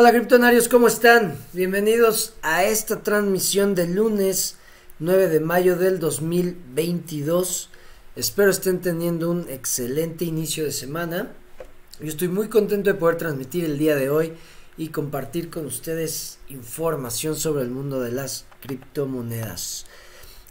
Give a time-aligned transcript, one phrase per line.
[0.00, 1.36] Hola criptonarios, ¿cómo están?
[1.52, 4.56] Bienvenidos a esta transmisión del lunes
[4.98, 7.68] 9 de mayo del 2022.
[8.16, 11.32] Espero estén teniendo un excelente inicio de semana.
[12.00, 14.32] Yo estoy muy contento de poder transmitir el día de hoy
[14.78, 19.84] y compartir con ustedes información sobre el mundo de las criptomonedas.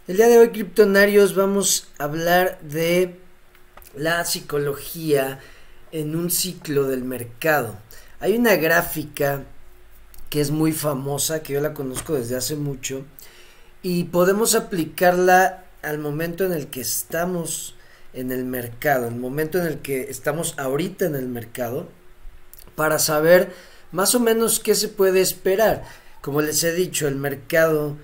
[0.07, 3.19] El día de hoy, criptonarios, vamos a hablar de
[3.95, 5.39] la psicología
[5.91, 7.79] en un ciclo del mercado.
[8.21, 9.43] Hay una gráfica
[10.29, 13.05] que es muy famosa, que yo la conozco desde hace mucho,
[13.81, 17.75] y podemos aplicarla al momento en el que estamos
[18.13, 21.87] en el mercado, el momento en el que estamos ahorita en el mercado,
[22.75, 23.53] para saber
[23.91, 25.83] más o menos qué se puede esperar.
[26.21, 27.95] Como les he dicho, el mercado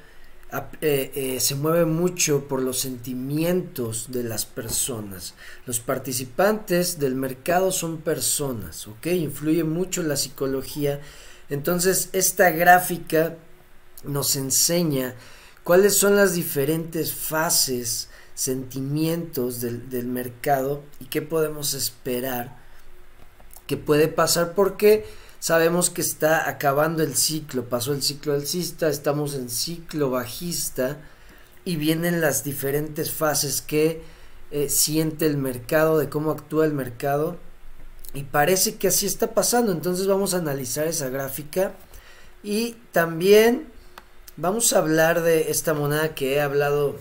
[0.81, 5.33] eh, eh, se mueve mucho por los sentimientos de las personas.
[5.65, 9.07] Los participantes del mercado son personas, ¿ok?
[9.07, 11.01] Influye mucho la psicología.
[11.49, 13.37] Entonces, esta gráfica
[14.03, 15.15] nos enseña
[15.63, 22.57] cuáles son las diferentes fases, sentimientos del, del mercado y qué podemos esperar
[23.67, 25.05] que puede pasar porque
[25.45, 30.97] sabemos que está acabando el ciclo, pasó el ciclo alcista, estamos en ciclo bajista
[31.63, 34.01] y vienen las diferentes fases que
[34.49, 37.37] eh, siente el mercado, de cómo actúa el mercado
[38.15, 41.75] y parece que así está pasando, entonces vamos a analizar esa gráfica
[42.41, 43.67] y también
[44.37, 46.95] vamos a hablar de esta moneda que he hablado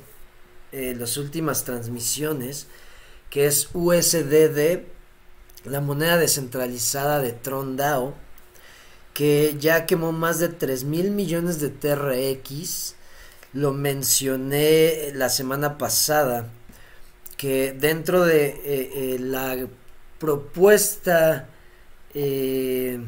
[0.70, 2.66] en las últimas transmisiones,
[3.30, 4.80] que es USDD,
[5.64, 8.22] la moneda descentralizada de Tron DAO
[9.14, 12.96] que ya quemó más de 3 mil millones de TRX.
[13.54, 16.48] Lo mencioné la semana pasada,
[17.36, 19.56] que dentro de eh, eh, la
[20.18, 21.48] propuesta
[22.12, 22.98] eh,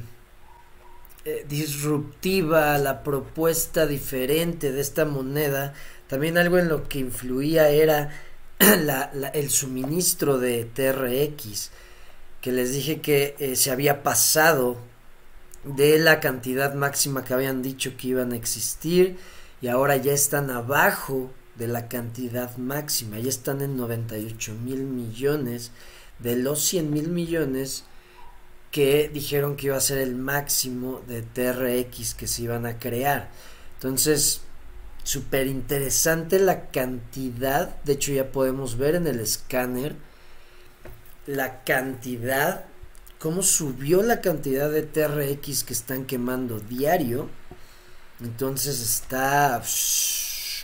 [1.49, 5.75] disruptiva, la propuesta diferente de esta moneda,
[6.07, 8.13] también algo en lo que influía era
[9.35, 11.73] el suministro de TRX,
[12.41, 14.79] que les dije que se había pasado
[15.67, 19.19] de la cantidad máxima que habían dicho que iban a existir
[19.61, 25.73] y ahora ya están abajo de la cantidad máxima, ya están en 98 mil millones
[26.19, 27.85] de los 100 mil millones
[28.71, 33.31] que dijeron que iba a ser el máximo de TRX que se iban a crear.
[33.75, 34.43] Entonces,
[35.03, 39.97] súper interesante la cantidad, de hecho ya podemos ver en el escáner
[41.27, 42.67] la cantidad
[43.27, 47.29] cómo subió la cantidad de TRX que están quemando diario.
[48.21, 49.61] Entonces está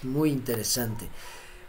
[0.04, 1.08] muy interesante.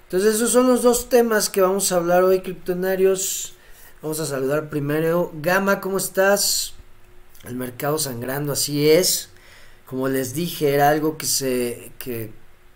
[0.03, 3.55] Entonces esos son los dos temas que vamos a hablar hoy, criptonarios.
[4.03, 5.31] Vamos a saludar primero.
[5.33, 6.75] Gama, ¿cómo estás?
[7.43, 9.29] El mercado sangrando, así es.
[9.87, 12.31] Como les dije, era algo que se, que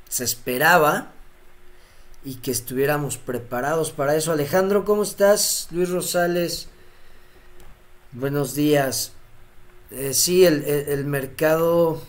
[0.10, 1.12] se esperaba
[2.26, 4.32] y que estuviéramos preparados para eso.
[4.32, 5.68] Alejandro, ¿cómo estás?
[5.70, 6.70] Luis Rosales.
[8.14, 9.12] Buenos días.
[9.92, 12.02] Eh, sí, el, mercado,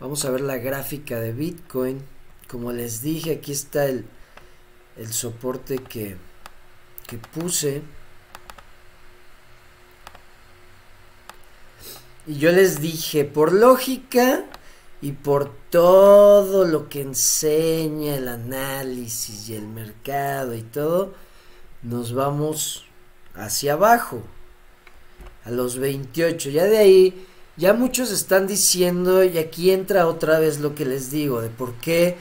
[0.00, 2.02] vamos a ver la gráfica de Bitcoin.
[2.48, 4.04] Como les dije, aquí está el,
[4.96, 6.16] el soporte que,
[7.06, 7.82] que puse.
[12.26, 14.44] Y yo les dije, por lógica
[15.00, 21.14] y por todo lo que enseña el análisis y el mercado y todo,
[21.82, 22.86] nos vamos
[23.36, 24.24] hacia abajo
[25.46, 26.50] a los 28.
[26.50, 27.26] Ya de ahí,
[27.56, 31.74] ya muchos están diciendo, y aquí entra otra vez lo que les digo, de por
[31.74, 32.16] qué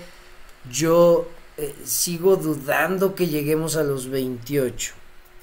[0.72, 1.28] yo
[1.58, 4.94] eh, sigo dudando que lleguemos a los 28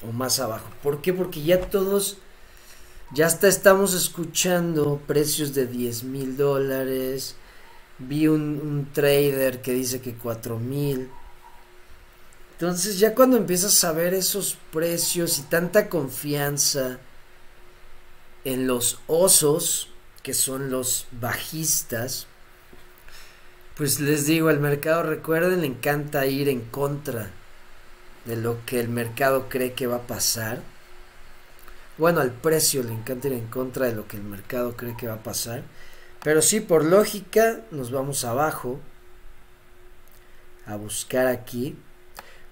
[0.07, 0.69] o más abajo.
[0.81, 1.13] ¿Por qué?
[1.13, 2.17] Porque ya todos,
[3.13, 7.35] ya hasta estamos escuchando precios de 10 mil dólares.
[7.99, 11.09] Vi un, un, trader que dice que 4 mil.
[12.53, 16.99] Entonces ya cuando empiezas a ver esos precios y tanta confianza,
[18.45, 19.89] en los osos,
[20.21, 22.27] que son los bajistas,
[23.75, 27.31] pues les digo, el mercado, recuerden, le encanta ir en contra
[28.25, 30.61] de lo que el mercado cree que va a pasar.
[31.97, 35.07] Bueno, al precio le encanta ir en contra de lo que el mercado cree que
[35.07, 35.63] va a pasar.
[36.23, 38.79] Pero sí, por lógica, nos vamos abajo
[40.67, 41.75] a buscar aquí.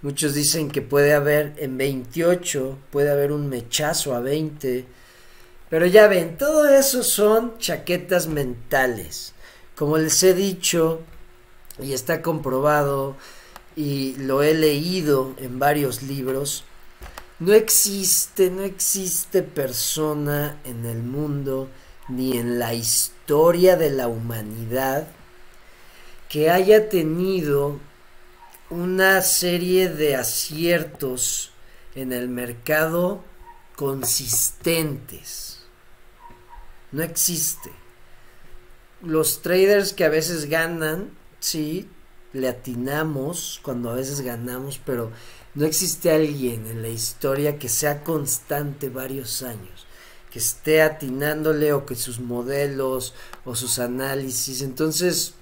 [0.01, 4.85] Muchos dicen que puede haber en 28, puede haber un mechazo a 20
[5.71, 9.33] pero ya ven, todo eso son chaquetas mentales.
[9.73, 10.99] Como les he dicho,
[11.81, 13.15] y está comprobado,
[13.77, 16.65] y lo he leído en varios libros,
[17.39, 21.69] no existe, no existe persona en el mundo
[22.09, 25.07] ni en la historia de la humanidad
[26.27, 27.79] que haya tenido
[28.69, 31.53] una serie de aciertos
[31.95, 33.23] en el mercado
[33.77, 35.50] consistentes.
[36.91, 37.71] No existe.
[39.01, 41.89] Los traders que a veces ganan, sí,
[42.33, 45.11] le atinamos cuando a veces ganamos, pero
[45.53, 49.85] no existe alguien en la historia que sea constante varios años,
[50.29, 54.61] que esté atinándole o que sus modelos o sus análisis.
[54.61, 55.33] Entonces,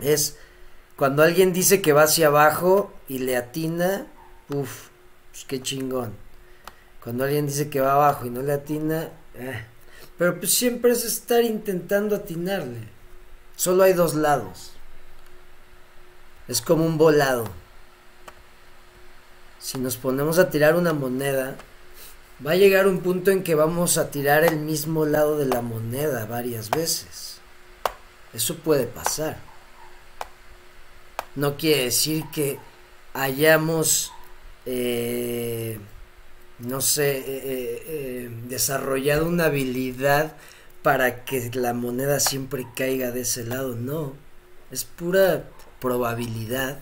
[0.00, 0.36] es
[0.96, 4.06] cuando alguien dice que va hacia abajo y le atina,
[4.48, 4.88] uff,
[5.30, 6.12] pues qué chingón.
[7.02, 9.10] Cuando alguien dice que va abajo y no le atina,
[10.18, 12.88] pero pues siempre es estar intentando atinarle.
[13.56, 14.72] Solo hay dos lados.
[16.48, 17.48] Es como un volado.
[19.58, 21.56] Si nos ponemos a tirar una moneda,
[22.44, 25.62] va a llegar un punto en que vamos a tirar el mismo lado de la
[25.62, 27.38] moneda varias veces.
[28.32, 29.38] Eso puede pasar.
[31.36, 32.58] No quiere decir que
[33.12, 34.12] hayamos,
[34.66, 35.78] eh,
[36.58, 40.36] no sé, eh, eh, desarrollado una habilidad
[40.82, 43.74] para que la moneda siempre caiga de ese lado.
[43.74, 44.14] No,
[44.70, 45.44] es pura
[45.80, 46.78] probabilidad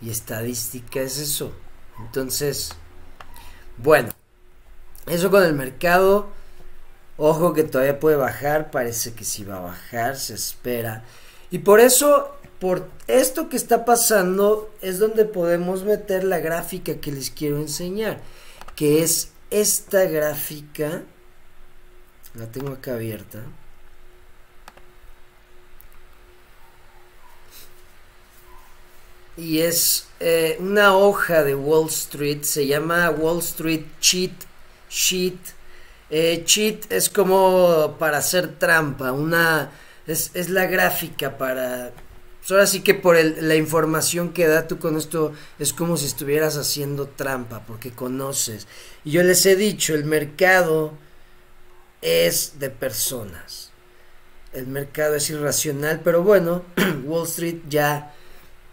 [0.00, 1.52] y estadística es eso.
[1.98, 2.72] Entonces,
[3.76, 4.10] bueno,
[5.06, 6.28] eso con el mercado.
[7.16, 11.04] Ojo que todavía puede bajar, parece que sí va a bajar, se espera.
[11.50, 17.12] Y por eso, por esto que está pasando, es donde podemos meter la gráfica que
[17.12, 18.20] les quiero enseñar,
[18.74, 21.02] que es esta gráfica.
[22.34, 23.40] La tengo acá abierta.
[29.38, 34.32] y es eh, una hoja de Wall Street, se llama Wall Street Cheat
[34.90, 35.38] Sheet.
[36.10, 39.70] Eh, cheat es como para hacer trampa, una
[40.06, 41.92] es, es la gráfica para...
[42.48, 46.06] Pues ahora sí que por la información que da tú con esto es como si
[46.06, 48.66] estuvieras haciendo trampa, porque conoces.
[49.04, 50.94] Y yo les he dicho, el mercado
[52.00, 53.70] es de personas.
[54.54, 56.64] El mercado es irracional, pero bueno,
[57.04, 58.14] Wall Street ya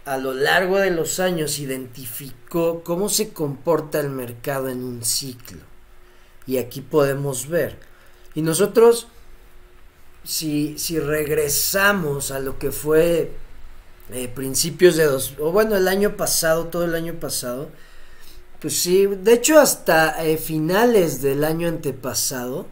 [0.06, 5.60] a lo largo de los años identificó cómo se comporta el mercado en un ciclo.
[6.46, 7.78] Y aquí podemos ver.
[8.34, 9.08] Y nosotros,
[10.24, 13.44] si, si regresamos a lo que fue
[14.34, 17.70] principios de dos, o bueno, el año pasado, todo el año pasado,
[18.60, 22.66] pues sí, de hecho hasta eh, finales del año antepasado,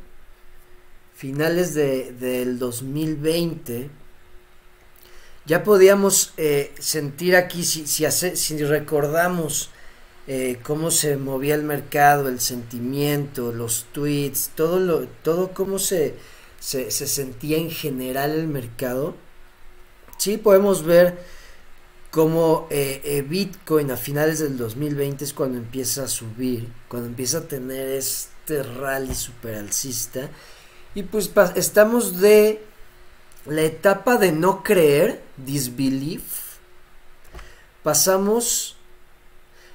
[1.15, 3.91] finales de, del 2020,
[5.47, 9.71] ya podíamos eh, sentir aquí, si, si, si recordamos
[10.27, 16.15] eh, cómo se movía el mercado, el sentimiento, los tweets, todo, lo, todo cómo se,
[16.61, 19.17] se, sentía en general el mercado,
[20.17, 21.19] sí podemos ver
[22.11, 27.49] cómo eh, Bitcoin a finales del 2020 es cuando empieza a subir, cuando empieza a
[27.49, 30.31] tener este rally super alcista.
[30.95, 32.63] Y pues estamos de
[33.47, 36.23] la etapa de no creer, disbelief,
[37.83, 38.77] pasamos...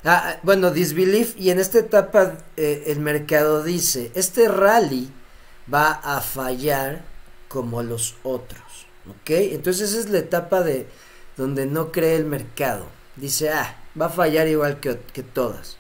[0.05, 5.11] Ah, bueno, disbelief y en esta etapa eh, el mercado dice, este rally
[5.71, 7.03] va a fallar
[7.49, 8.61] como los otros,
[9.25, 10.87] Entonces esa es la etapa de
[11.37, 12.85] donde no cree el mercado.
[13.15, 15.77] Dice, ah, va a fallar igual que, que todas.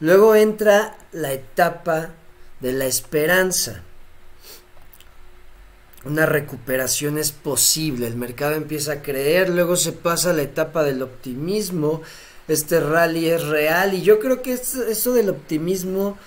[0.00, 2.10] Luego entra la etapa
[2.60, 3.82] de la esperanza
[6.04, 10.82] una recuperación es posible, el mercado empieza a creer, luego se pasa a la etapa
[10.82, 12.02] del optimismo,
[12.48, 16.18] este rally es real y yo creo que eso del optimismo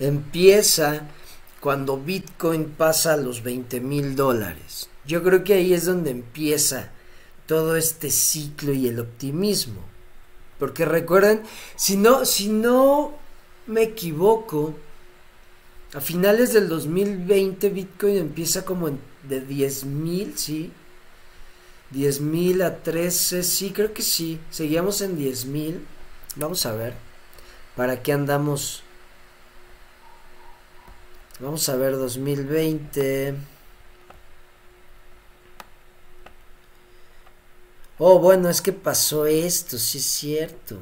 [0.00, 1.02] empieza
[1.60, 4.89] cuando Bitcoin pasa a los 20 mil dólares.
[5.10, 6.88] Yo creo que ahí es donde empieza
[7.46, 9.80] todo este ciclo y el optimismo.
[10.56, 11.42] Porque recuerden,
[11.74, 13.12] si no, si no
[13.66, 14.76] me equivoco,
[15.94, 18.88] a finales del 2020 Bitcoin empieza como
[19.24, 20.70] de 10 mil, sí.
[21.90, 24.38] 10 mil a 13, sí, creo que sí.
[24.52, 25.84] Seguíamos en 10 mil.
[26.36, 26.94] Vamos a ver.
[27.74, 28.84] ¿Para qué andamos?
[31.40, 33.59] Vamos a ver 2020.
[38.02, 40.78] Oh, bueno, es que pasó esto, sí es cierto.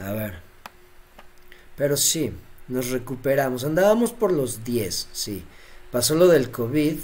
[0.00, 0.40] A ver.
[1.76, 2.32] Pero sí,
[2.66, 3.62] nos recuperamos.
[3.62, 5.44] Andábamos por los 10, sí
[5.94, 6.98] pasó lo del COVID.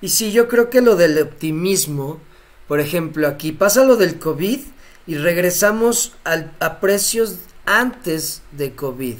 [0.00, 2.20] Y sí, yo creo que lo del optimismo,
[2.68, 4.60] por ejemplo, aquí pasa lo del COVID
[5.08, 9.16] y regresamos a precios antes de COVID.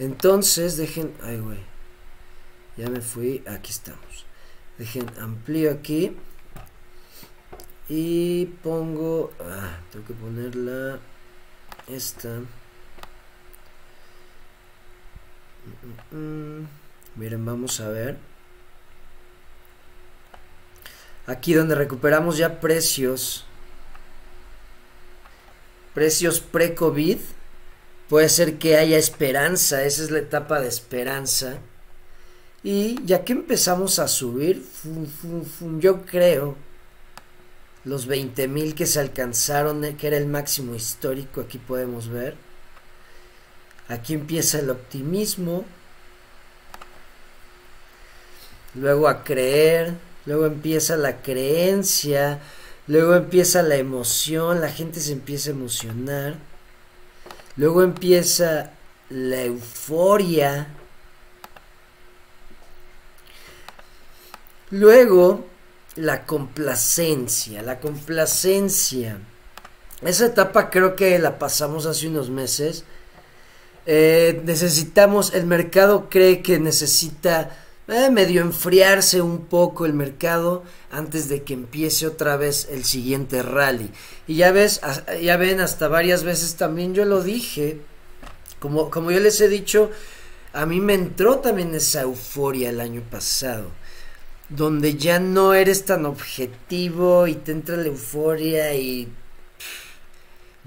[0.00, 1.60] Entonces, dejen, ay güey,
[2.76, 4.26] ya me fui, aquí estamos.
[4.82, 6.16] Dejen, amplío aquí
[7.88, 10.98] y pongo, ah, tengo que ponerla
[11.86, 12.40] esta.
[16.10, 16.68] Mm, mm, mm.
[17.14, 18.16] Miren, vamos a ver.
[21.28, 23.44] Aquí donde recuperamos ya precios.
[25.94, 27.18] Precios pre-COVID.
[28.08, 29.84] Puede ser que haya esperanza.
[29.84, 31.60] Esa es la etapa de esperanza.
[32.64, 34.64] Y ya que empezamos a subir,
[35.80, 36.56] yo creo,
[37.84, 42.36] los 20 mil que se alcanzaron, eh, que era el máximo histórico, aquí podemos ver.
[43.88, 45.64] Aquí empieza el optimismo.
[48.74, 52.40] Luego a creer, luego empieza la creencia,
[52.86, 56.36] luego empieza la emoción, la gente se empieza a emocionar.
[57.56, 58.70] Luego empieza
[59.10, 60.68] la euforia.
[64.72, 65.44] Luego
[65.96, 69.18] la complacencia, la complacencia.
[70.00, 72.84] Esa etapa creo que la pasamos hace unos meses.
[73.84, 77.54] Eh, necesitamos, el mercado cree que necesita
[77.86, 83.42] eh, medio enfriarse un poco el mercado antes de que empiece otra vez el siguiente
[83.42, 83.90] rally.
[84.26, 84.80] Y ya ves,
[85.20, 87.82] ya ven, hasta varias veces también yo lo dije,
[88.58, 89.90] como, como yo les he dicho,
[90.54, 93.70] a mí me entró también esa euforia el año pasado,
[94.54, 99.08] donde ya no eres tan objetivo y te entra la euforia y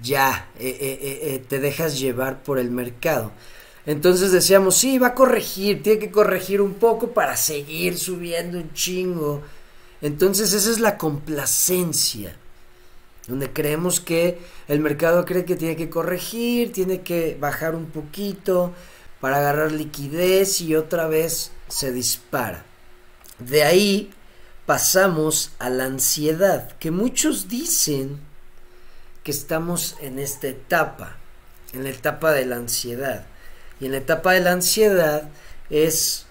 [0.01, 3.31] ya eh, te dejas llevar por el mercado.
[3.85, 8.73] Entonces decíamos, sí, va a corregir, tiene que corregir un poco para seguir subiendo un
[8.73, 9.43] chingo.
[10.01, 12.35] Entonces esa es la complacencia,
[13.27, 18.73] donde creemos que el mercado cree que tiene que corregir, tiene que bajar un poquito
[19.19, 22.65] para agarrar liquidez y otra vez se dispara.
[23.39, 24.13] De ahí
[24.65, 28.19] pasamos a la ansiedad, que muchos dicen
[29.23, 31.17] que estamos en esta etapa,
[31.73, 33.25] en la etapa de la ansiedad.
[33.79, 35.29] Y en la etapa de la ansiedad
[35.69, 36.25] es,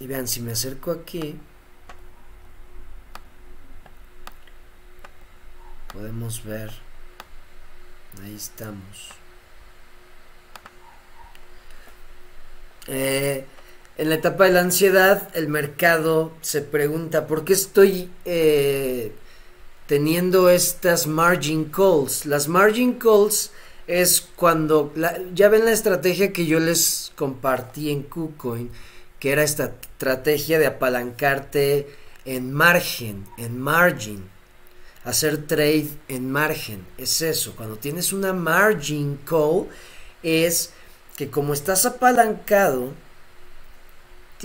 [0.00, 1.38] y vean, si me acerco aquí,
[5.92, 6.70] podemos ver,
[8.22, 9.10] ahí estamos.
[12.86, 13.46] Eh,
[13.96, 19.12] en la etapa de la ansiedad, el mercado se pregunta, ¿por qué estoy eh,
[19.86, 22.26] teniendo estas margin calls?
[22.26, 23.52] Las margin calls
[23.86, 24.92] es cuando
[25.34, 28.70] ya ven la estrategia que yo les compartí en KuCoin,
[29.20, 31.88] que era esta estrategia de apalancarte
[32.24, 34.24] en margen, en margin,
[35.04, 39.66] hacer trade en margen, es eso, cuando tienes una margin call
[40.22, 40.72] es
[41.16, 42.92] que como estás apalancado,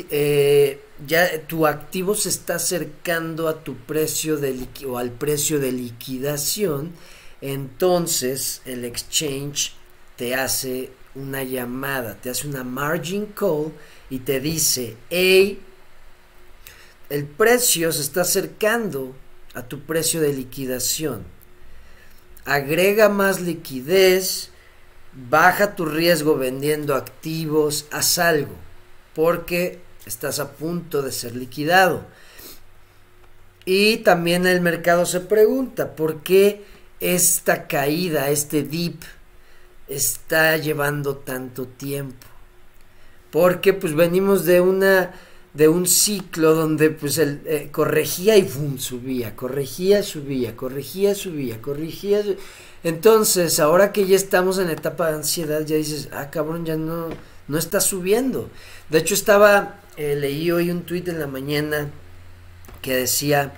[0.09, 5.71] eh, ya tu activo se está acercando a tu precio de o al precio de
[5.71, 6.93] liquidación
[7.41, 9.73] entonces el exchange
[10.15, 13.71] te hace una llamada, te hace una margin call
[14.09, 15.61] y te dice, hey,
[17.09, 19.15] el precio se está acercando
[19.53, 21.23] a tu precio de liquidación.
[22.45, 24.51] Agrega más liquidez,
[25.13, 28.55] baja tu riesgo vendiendo activos, haz algo,
[29.19, 32.05] porque estás a punto de ser liquidado.
[33.65, 36.63] Y también el mercado se pregunta, ¿por qué?
[37.01, 39.01] esta caída, este dip,
[39.89, 42.27] está llevando tanto tiempo.
[43.29, 45.11] Porque pues venimos de una
[45.53, 48.77] de un ciclo donde pues el, eh, corregía y ¡fum!
[48.77, 52.23] subía, corregía, subía, corregía, subía, corregía.
[52.85, 57.09] Entonces, ahora que ya estamos en etapa de ansiedad, ya dices, ah, cabrón, ya no,
[57.49, 58.49] no está subiendo.
[58.89, 61.89] De hecho, estaba, eh, leí hoy un tuit en la mañana
[62.81, 63.53] que decía,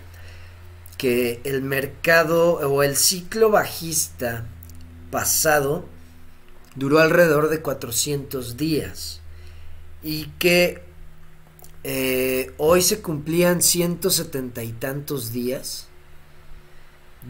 [1.01, 4.45] que el mercado o el ciclo bajista
[5.10, 5.83] pasado
[6.75, 9.19] duró alrededor de 400 días
[10.03, 10.83] y que
[11.83, 15.88] eh, hoy se cumplían 170 y tantos días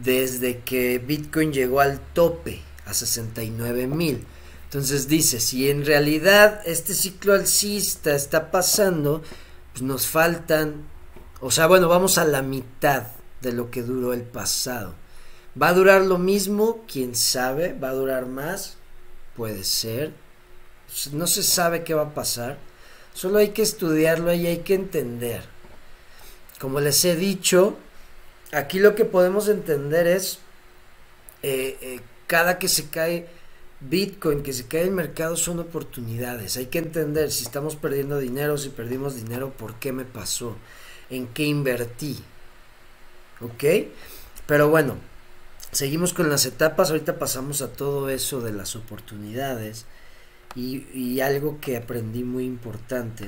[0.04, 4.26] desde que Bitcoin llegó al tope a 69 mil.
[4.72, 9.20] Entonces dice, si en realidad este ciclo alcista está pasando,
[9.72, 10.88] pues nos faltan,
[11.42, 13.08] o sea, bueno, vamos a la mitad
[13.42, 14.94] de lo que duró el pasado.
[15.60, 16.86] ¿Va a durar lo mismo?
[16.90, 17.74] ¿Quién sabe?
[17.74, 18.78] ¿Va a durar más?
[19.36, 20.14] Puede ser.
[21.12, 22.56] No se sabe qué va a pasar.
[23.12, 25.42] Solo hay que estudiarlo y hay que entender.
[26.58, 27.76] Como les he dicho,
[28.52, 30.38] aquí lo que podemos entender es,
[31.42, 33.28] eh, eh, cada que se cae
[33.88, 36.56] Bitcoin, que se cae el mercado son oportunidades.
[36.56, 40.56] Hay que entender si estamos perdiendo dinero, si perdimos dinero, por qué me pasó,
[41.10, 42.18] en qué invertí.
[43.40, 43.64] ¿Ok?
[44.46, 44.96] Pero bueno,
[45.72, 46.90] seguimos con las etapas.
[46.90, 49.84] Ahorita pasamos a todo eso de las oportunidades.
[50.54, 53.24] Y, y algo que aprendí muy importante,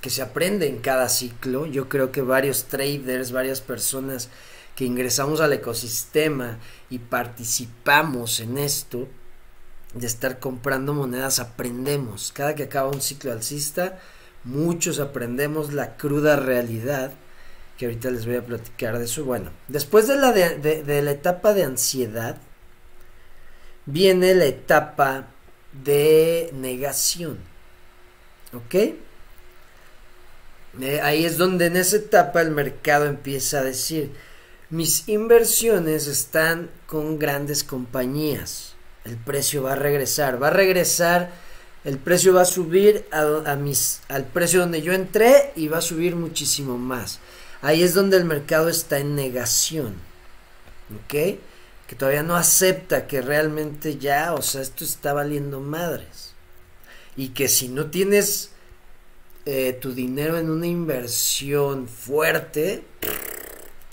[0.00, 1.64] que se aprende en cada ciclo.
[1.64, 4.28] Yo creo que varios traders, varias personas
[4.74, 6.58] que ingresamos al ecosistema
[6.90, 9.08] y participamos en esto,
[9.94, 12.32] de estar comprando monedas, aprendemos.
[12.32, 13.98] Cada que acaba un ciclo alcista,
[14.44, 17.12] muchos aprendemos la cruda realidad,
[17.76, 19.24] que ahorita les voy a platicar de eso.
[19.24, 22.36] Bueno, después de la, de, la etapa de ansiedad,
[23.86, 25.28] viene la etapa
[25.84, 27.38] de negación.
[28.52, 28.74] ¿Ok?
[30.80, 34.12] Eh, ahí es donde en esa etapa el mercado empieza a decir,
[34.70, 38.74] mis inversiones están con grandes compañías.
[39.04, 41.30] El precio va a regresar, va a regresar,
[41.84, 45.82] el precio va a subir a, mis, al precio donde yo entré y va a
[45.82, 47.20] subir muchísimo más.
[47.62, 49.94] Ahí es donde el mercado está en negación.
[50.94, 51.38] ¿Ok?
[51.86, 56.34] Que todavía no acepta que realmente ya, o sea, esto está valiendo madres.
[57.16, 58.50] Y que si no tienes
[59.46, 62.84] eh, tu dinero en una inversión fuerte,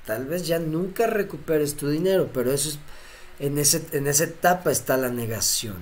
[0.05, 2.79] tal vez ya nunca recuperes tu dinero, pero eso es,
[3.39, 5.77] en, ese, en esa etapa está la negación.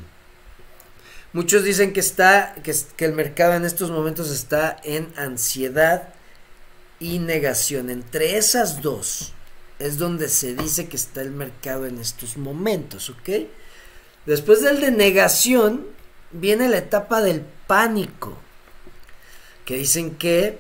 [1.34, 6.14] Muchos dicen que está, que, el mercado en estos momentos está en ansiedad
[7.00, 7.90] y negación.
[7.90, 9.34] Entre esas dos
[9.80, 13.48] es donde se dice que está el mercado en estos momentos, ¿ok?
[14.26, 15.88] Después del de negación
[16.32, 18.38] viene la etapa del pánico,
[19.66, 20.60] que dicen que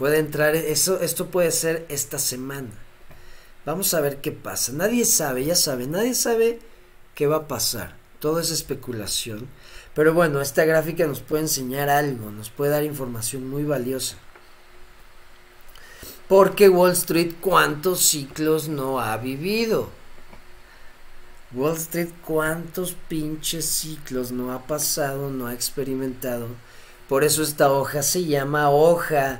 [0.00, 2.70] Puede entrar, eso, esto puede ser esta semana.
[3.70, 4.72] Vamos a ver qué pasa.
[4.72, 6.58] Nadie sabe, ya sabe, nadie sabe
[7.14, 7.94] qué va a pasar.
[8.18, 9.46] Todo es especulación.
[9.94, 14.16] Pero bueno, esta gráfica nos puede enseñar algo, nos puede dar información muy valiosa.
[16.26, 19.88] Porque Wall Street cuántos ciclos no ha vivido.
[21.52, 26.48] Wall Street cuántos pinches ciclos no ha pasado, no ha experimentado.
[27.08, 29.38] Por eso esta hoja se llama hoja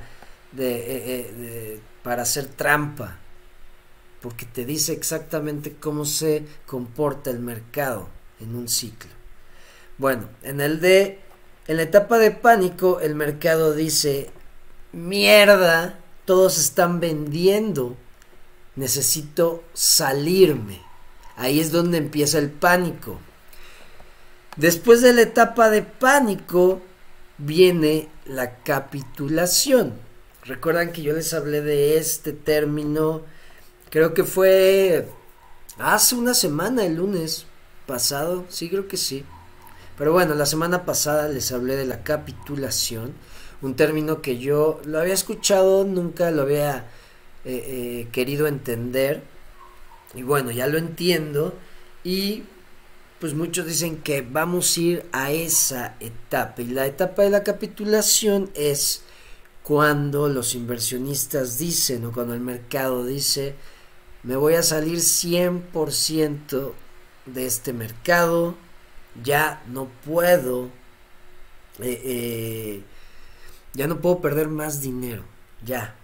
[0.53, 3.19] de, eh, eh, para hacer trampa,
[4.21, 8.09] porque te dice exactamente cómo se comporta el mercado
[8.41, 9.11] en un ciclo.
[9.99, 11.19] Bueno, en el de,
[11.67, 14.31] en la etapa de pánico, el mercado dice,
[14.93, 17.97] mierda, todos están vendiendo,
[18.77, 20.81] necesito salirme.
[21.37, 23.19] Ahí es donde empieza el pánico.
[24.57, 26.83] Después de la etapa de pánico
[27.39, 29.95] viene la capitulación.
[30.45, 33.23] Recuerdan que yo les hablé de este término,
[33.91, 35.09] creo que fue
[35.79, 37.47] hace una semana, el lunes
[37.87, 39.25] pasado, sí creo que sí.
[39.99, 43.13] Pero bueno, la semana pasada les hablé de la capitulación,
[43.61, 46.89] un término que yo lo había escuchado, nunca lo había
[47.45, 49.23] eh, eh, querido entender.
[50.15, 51.55] Y bueno, ya lo entiendo.
[52.03, 52.45] Y
[53.19, 56.63] pues muchos dicen que vamos a ir a esa etapa.
[56.63, 59.03] Y la etapa de la capitulación es
[59.63, 63.55] cuando los inversionistas dicen o cuando el mercado dice
[64.23, 66.73] me voy a salir 100%
[67.27, 68.55] de este mercado,
[69.23, 70.67] ya no puedo,
[71.79, 72.83] eh, eh,
[73.75, 75.25] ya no puedo perder más dinero,
[75.65, 75.95] ya,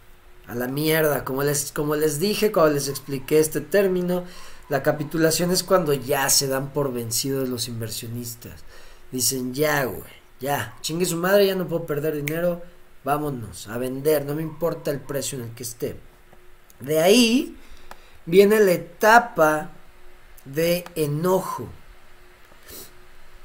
[0.47, 4.25] a la mierda, como les, como les dije cuando les expliqué este término,
[4.69, 8.65] la capitulación es cuando ya se dan por vencidos los inversionistas,
[9.13, 10.03] dicen ya, güey,
[10.41, 12.63] ya, chingue su madre, ya no puedo perder dinero,
[13.05, 15.97] vámonos a vender, no me importa el precio en el que esté.
[16.81, 17.57] De ahí
[18.27, 19.71] viene la etapa
[20.45, 21.69] de enojo.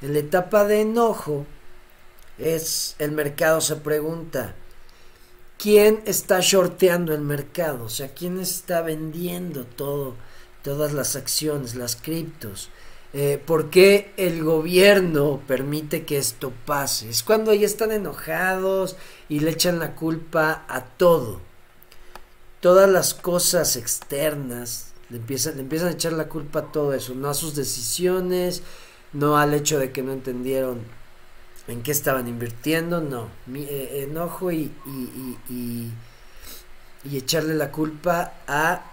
[0.00, 1.46] En la etapa de enojo
[2.38, 4.54] es el mercado se pregunta,
[5.58, 7.84] ¿quién está shorteando el mercado?
[7.84, 10.16] O sea, ¿quién está vendiendo todo,
[10.62, 12.70] todas las acciones, las criptos?
[13.12, 17.10] Eh, ¿Por qué el gobierno permite que esto pase?
[17.10, 18.96] Es cuando ya están enojados
[19.28, 21.51] y le echan la culpa a todo.
[22.62, 27.12] Todas las cosas externas le empiezan, le empiezan a echar la culpa a todo eso,
[27.12, 28.62] no a sus decisiones,
[29.12, 30.80] no al hecho de que no entendieron
[31.66, 33.28] en qué estaban invirtiendo, no.
[33.46, 35.92] Mi, eh, enojo y, y,
[37.04, 38.84] y, echarle la culpa a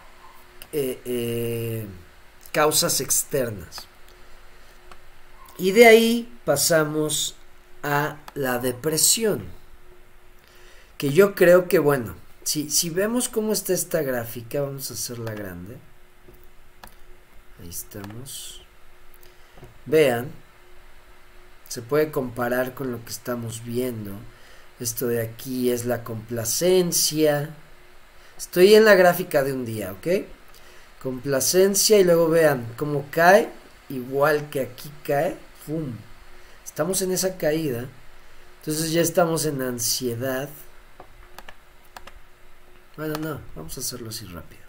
[0.73, 1.85] eh,
[2.51, 3.87] causas externas.
[5.59, 7.35] Y de ahí pasamos
[7.83, 9.45] a la depresión.
[10.97, 12.15] Que yo creo que, bueno,
[12.49, 15.77] si, si vemos cómo está esta gráfica, vamos a hacerla grande.
[17.61, 18.63] Ahí estamos.
[19.85, 20.31] vean,
[21.67, 24.13] se puede comparar con lo que estamos viendo.
[24.79, 27.53] Esto de aquí es la complacencia.
[28.35, 30.25] Estoy en la gráfica de un día, ¿ok?
[31.03, 33.51] Complacencia y luego vean cómo cae,
[33.89, 35.37] igual que aquí cae.
[35.67, 35.91] ¡Fum!
[36.65, 37.85] Estamos en esa caída.
[38.61, 40.49] Entonces ya estamos en ansiedad.
[42.99, 44.61] Bueno, no, vamos a hacerlo así rápido.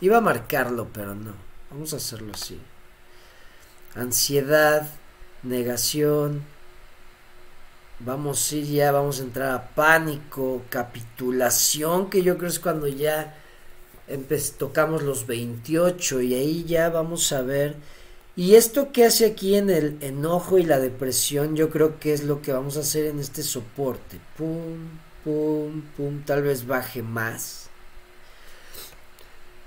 [0.00, 1.34] Iba a marcarlo, pero no.
[1.70, 2.58] Vamos a hacerlo así.
[3.94, 4.88] Ansiedad,
[5.42, 6.42] negación.
[7.98, 13.36] Vamos ir ya, vamos a entrar a pánico, capitulación, que yo creo es cuando ya
[14.56, 17.76] tocamos los 28 y ahí ya vamos a ver.
[18.36, 22.24] Y esto que hace aquí en el enojo y la depresión, yo creo que es
[22.24, 24.18] lo que vamos a hacer en este soporte.
[24.38, 24.78] Pum,
[25.22, 27.65] pum, pum, tal vez baje más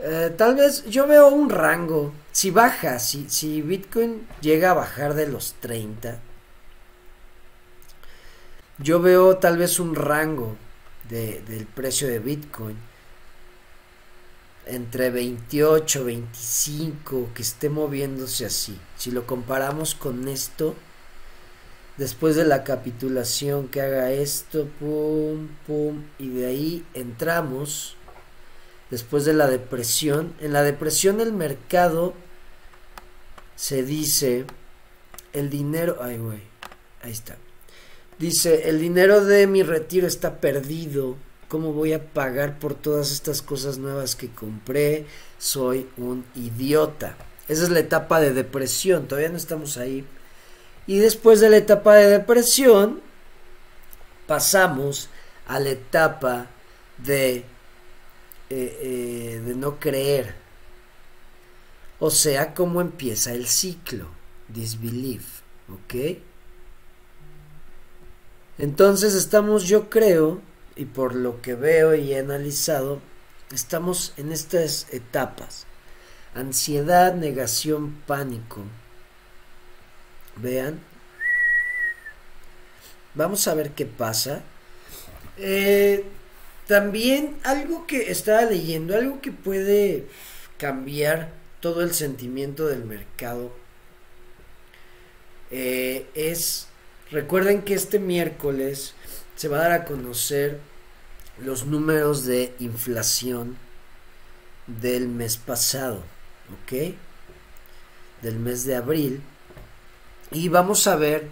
[0.02, 2.14] eh, tal vez yo veo un rango.
[2.32, 6.20] Si baja, si, si Bitcoin llega a bajar de los 30,
[8.78, 10.56] yo veo tal vez un rango
[11.10, 12.78] de, del precio de Bitcoin
[14.70, 18.80] entre 28, 25, que esté moviéndose así.
[18.98, 20.76] Si lo comparamos con esto,
[21.98, 27.98] después de la capitulación que haga esto, pum, pum, y de ahí entramos
[28.92, 30.34] después de la depresión.
[30.40, 32.14] En la depresión el mercado
[33.56, 34.46] se dice
[35.34, 36.42] el dinero, ay güey,
[37.02, 37.38] ahí está.
[38.18, 41.16] Dice, el dinero de mi retiro está perdido.
[41.48, 45.06] ¿Cómo voy a pagar por todas estas cosas nuevas que compré?
[45.38, 47.16] Soy un idiota.
[47.48, 50.06] Esa es la etapa de depresión, todavía no estamos ahí.
[50.86, 53.02] Y después de la etapa de depresión,
[54.28, 55.10] pasamos
[55.48, 56.48] a la etapa
[56.98, 57.46] de
[58.50, 60.36] eh, eh, de no creer.
[62.00, 64.08] O sea, cómo empieza el ciclo,
[64.48, 66.18] disbelief, ¿ok?
[68.58, 70.42] Entonces estamos, yo creo,
[70.76, 73.02] y por lo que veo y he analizado,
[73.54, 75.66] estamos en estas etapas.
[76.34, 78.62] Ansiedad, negación, pánico.
[80.38, 80.80] Vean.
[83.14, 84.42] Vamos a ver qué pasa.
[85.38, 86.06] Eh,
[86.70, 90.06] también algo que estaba leyendo, algo que puede
[90.60, 93.52] cambiar todo el sentimiento del mercado
[95.50, 96.68] eh, es,
[97.10, 98.94] recuerden que este miércoles
[99.36, 100.60] se va a dar a conocer
[101.44, 103.58] los números de inflación
[104.68, 106.04] del mes pasado,
[106.54, 106.94] ¿ok?
[108.22, 109.24] Del mes de abril.
[110.30, 111.30] Y vamos a ver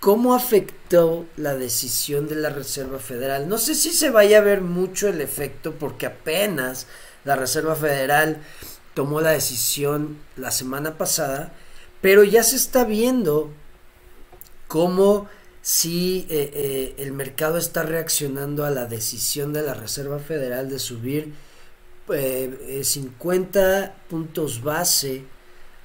[0.00, 3.50] ¿Cómo afectó la decisión de la Reserva Federal?
[3.50, 6.86] No sé si se vaya a ver mucho el efecto porque apenas
[7.24, 8.38] la Reserva Federal
[8.94, 11.52] tomó la decisión la semana pasada,
[12.00, 13.52] pero ya se está viendo
[14.68, 15.28] cómo
[15.60, 20.78] si eh, eh, el mercado está reaccionando a la decisión de la Reserva Federal de
[20.78, 21.34] subir
[22.82, 25.24] 50 eh, puntos base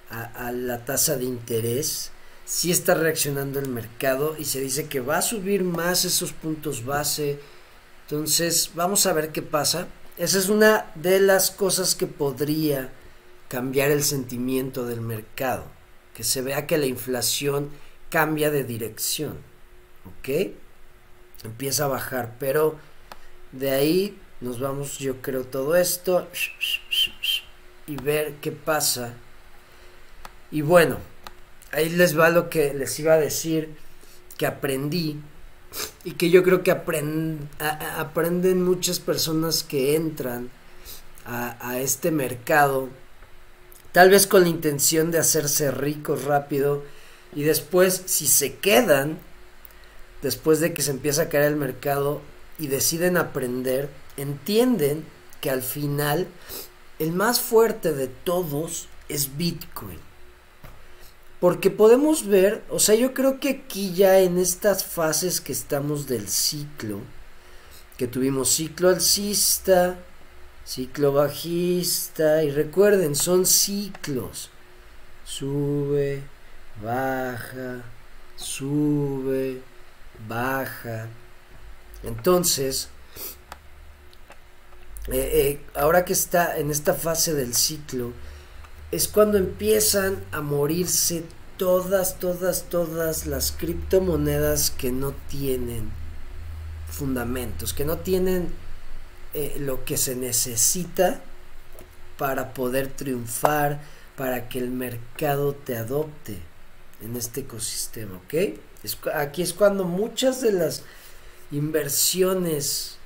[0.10, 2.12] a la tasa de interés
[2.45, 6.86] sí está reaccionando el mercado y se dice que va a subir más esos puntos
[6.86, 7.39] base.
[8.03, 9.88] Entonces, vamos a ver qué pasa.
[10.17, 12.93] Esa es una de las cosas que podría
[13.49, 15.65] cambiar el sentimiento del mercado.
[16.13, 17.69] Que se vea que la inflación
[18.10, 19.39] cambia de dirección.
[20.05, 20.53] ¿Ok?
[21.43, 22.36] Empieza a bajar.
[22.39, 22.77] Pero
[23.51, 26.27] de ahí nos vamos, yo creo, todo esto.
[27.88, 29.13] Y ver qué pasa.
[30.51, 30.99] Y bueno,
[31.75, 33.75] ahí les va lo que les iba a decir
[34.38, 35.19] que aprendí
[36.05, 40.49] y que yo creo que aprenden muchas personas que entran
[41.25, 42.88] a, este mercado,
[43.91, 46.83] tal vez con la intención de hacerse ricos rápido
[47.33, 49.17] y después si se quedan,
[50.21, 52.21] después de que se empieza a caer el mercado
[52.57, 55.03] y deciden aprender, entienden
[55.41, 56.27] que al final
[56.99, 59.99] el más fuerte de todos es Bitcoin.
[61.45, 66.08] Porque podemos ver, o sea, yo creo que aquí ya en estas fases que estamos
[66.08, 67.01] del ciclo,
[67.97, 69.95] que tuvimos ciclo alcista,
[70.65, 74.49] ciclo bajista, y recuerden, son ciclos.
[75.23, 76.23] Sube,
[76.84, 77.84] baja,
[78.36, 79.62] sube,
[80.27, 81.10] baja.
[82.01, 82.89] Entonces,
[85.10, 88.13] eh, eh, ahora que está en esta fase del ciclo,
[88.91, 91.23] es cuando empiezan a morirse
[91.57, 95.91] todas, todas, todas las criptomonedas que no tienen
[96.89, 98.49] fundamentos, que no tienen
[99.33, 101.21] eh, lo que se necesita
[102.17, 103.81] para poder triunfar,
[104.15, 106.39] para que el mercado te adopte.
[107.01, 108.57] en este ecosistema, ¿ok?
[109.13, 110.83] aquí es cuando muchas de las
[111.51, 112.97] inversiones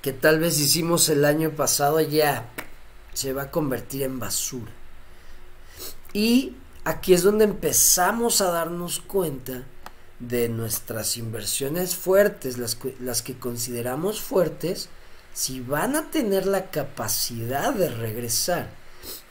[0.00, 2.48] que tal vez hicimos el año pasado ya
[3.12, 4.72] se va a convertir en basura.
[6.12, 9.64] Y aquí es donde empezamos a darnos cuenta
[10.18, 14.88] de nuestras inversiones fuertes, las, las que consideramos fuertes,
[15.34, 18.70] si van a tener la capacidad de regresar.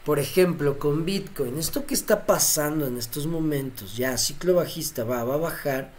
[0.05, 5.23] Por ejemplo, con Bitcoin, esto que está pasando en estos momentos, ya ciclo bajista va,
[5.23, 5.91] va a bajar,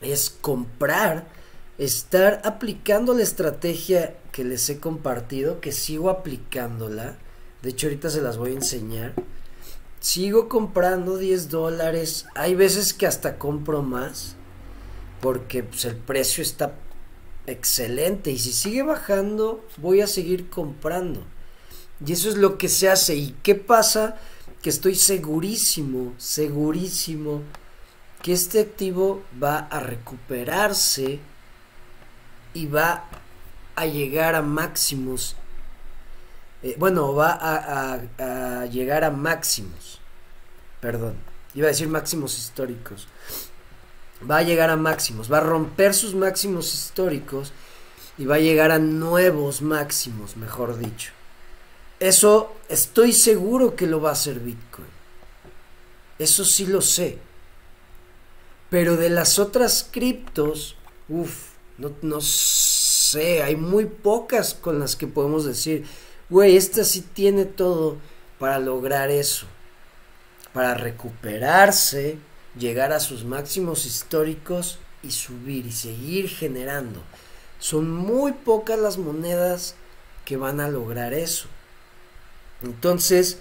[0.00, 1.28] es comprar,
[1.76, 7.18] estar aplicando la estrategia que les he compartido, que sigo aplicándola.
[7.62, 9.14] De hecho, ahorita se las voy a enseñar.
[10.00, 12.26] Sigo comprando 10 dólares.
[12.34, 14.36] Hay veces que hasta compro más.
[15.20, 16.74] Porque pues, el precio está
[17.46, 18.30] excelente.
[18.30, 21.24] Y si sigue bajando, voy a seguir comprando.
[22.04, 23.16] Y eso es lo que se hace.
[23.16, 24.16] ¿Y qué pasa?
[24.62, 27.42] Que estoy segurísimo, segurísimo
[28.22, 31.20] que este activo va a recuperarse
[32.54, 33.04] y va
[33.76, 35.36] a llegar a máximos.
[36.62, 40.00] Eh, bueno, va a, llegar a máximos.
[40.80, 41.14] Perdón,
[41.54, 43.08] iba a decir máximos históricos.
[44.28, 47.52] Va a llegar a máximos, va a romper sus máximos históricos
[48.16, 51.12] y va a llegar a nuevos máximos, mejor dicho.
[52.00, 54.88] Eso estoy seguro que lo va a hacer Bitcoin.
[56.18, 57.18] Eso sí lo sé.
[58.70, 60.76] Pero de las otras criptos,
[61.08, 65.86] uff, no, no sé, hay muy pocas con las que podemos decir,
[66.30, 67.96] güey, esta sí tiene todo
[68.38, 69.46] para lograr eso,
[70.52, 72.18] para recuperarse,
[72.58, 77.02] llegar a sus máximos históricos y subir y seguir generando.
[77.58, 79.74] Son muy pocas las monedas
[80.24, 81.48] que van a lograr eso.
[82.62, 83.38] Entonces,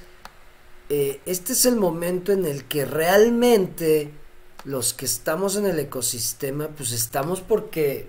[0.90, 4.12] eh, este es el momento en el que realmente
[4.64, 8.08] los que estamos en el ecosistema, pues estamos porque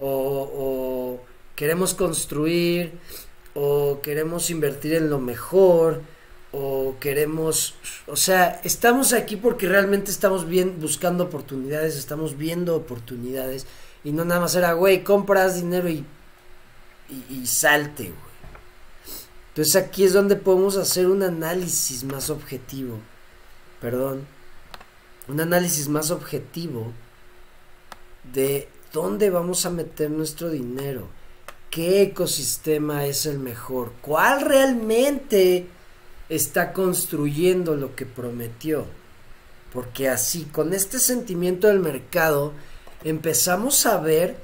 [0.00, 1.20] o,
[1.56, 2.98] queremos construir
[3.54, 6.02] o queremos invertir en lo mejor
[6.52, 7.74] o queremos,
[8.06, 13.66] o sea, estamos aquí porque realmente estamos bien buscando oportunidades, estamos viendo oportunidades
[14.04, 16.04] y no nada más era, güey, compras dinero y,
[17.28, 18.34] y, salte, güey.
[19.48, 22.98] Entonces aquí es donde podemos hacer un análisis más objetivo,
[23.80, 24.26] perdón,
[25.28, 26.92] un análisis más objetivo
[28.32, 31.08] de ¿Dónde vamos a meter nuestro dinero?
[31.74, 33.90] ¿Qué ecosistema es el mejor?
[34.00, 35.66] ¿Cuál realmente
[36.28, 38.86] está construyendo lo que prometió?
[39.72, 42.52] Porque así, con este sentimiento del mercado,
[43.02, 44.36] empezamos a ver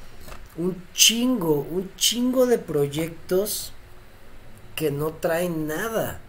[0.56, 3.72] un chingo, un chingo de proyectos
[4.74, 6.20] que no traen nada,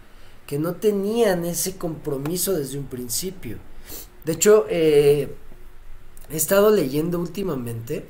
[0.45, 3.57] que no tenían ese compromiso desde un principio.
[4.23, 5.33] De hecho, eh,
[6.29, 8.05] he estado leyendo últimamente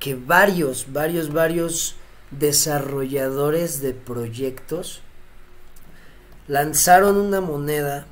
[0.00, 1.94] que varios, varios, varios
[2.32, 5.02] desarrolladores de proyectos
[6.48, 8.06] lanzaron una moneda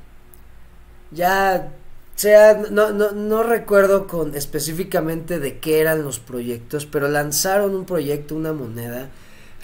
[1.11, 1.73] ya
[2.15, 7.85] sea no, no, no recuerdo con específicamente de qué eran los proyectos pero lanzaron un
[7.85, 9.09] proyecto una moneda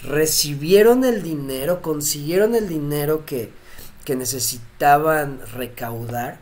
[0.02, 3.50] recibieron el dinero consiguieron el dinero que,
[4.04, 6.38] que necesitaban recaudar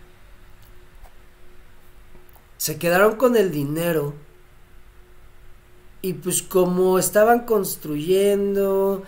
[2.56, 4.14] se quedaron con el dinero
[6.04, 9.04] y pues como estaban construyendo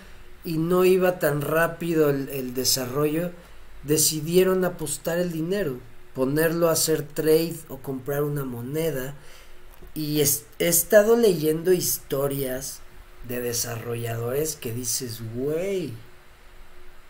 [0.47, 3.33] y no iba tan rápido el, desarrollo,
[3.83, 5.79] decidieron apostar el dinero,
[6.15, 9.15] ponerlo a hacer trade o comprar una moneda.
[9.95, 12.81] Y he estado leyendo historias
[13.29, 15.93] de desarrolladores que dices, güey,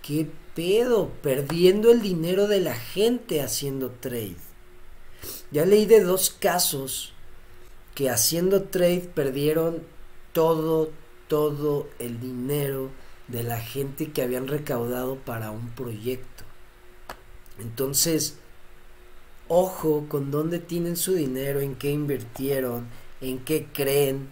[0.03, 1.13] ¿qué pedo?
[1.23, 4.35] Perdiendo el dinero de la gente haciendo trade.
[5.53, 7.13] Ya leí de dos casos
[7.97, 9.83] que haciendo trade perdieron
[10.35, 10.93] todo,
[11.29, 12.91] todo el dinero
[13.27, 16.45] de la gente que habían recaudado para un proyecto.
[17.59, 18.37] Entonces,
[19.49, 22.87] ojo con dónde tienen su dinero, en qué invirtieron,
[23.23, 24.29] en qué creen,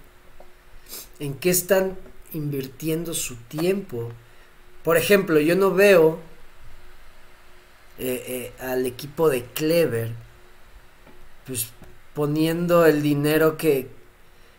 [1.19, 1.97] en qué están
[2.35, 4.11] invirtiendo su tiempo.
[4.83, 6.19] Por ejemplo, yo no veo
[7.99, 10.13] eh, eh, al equipo de Clever
[11.47, 11.67] pues
[12.15, 13.89] poniendo el dinero que,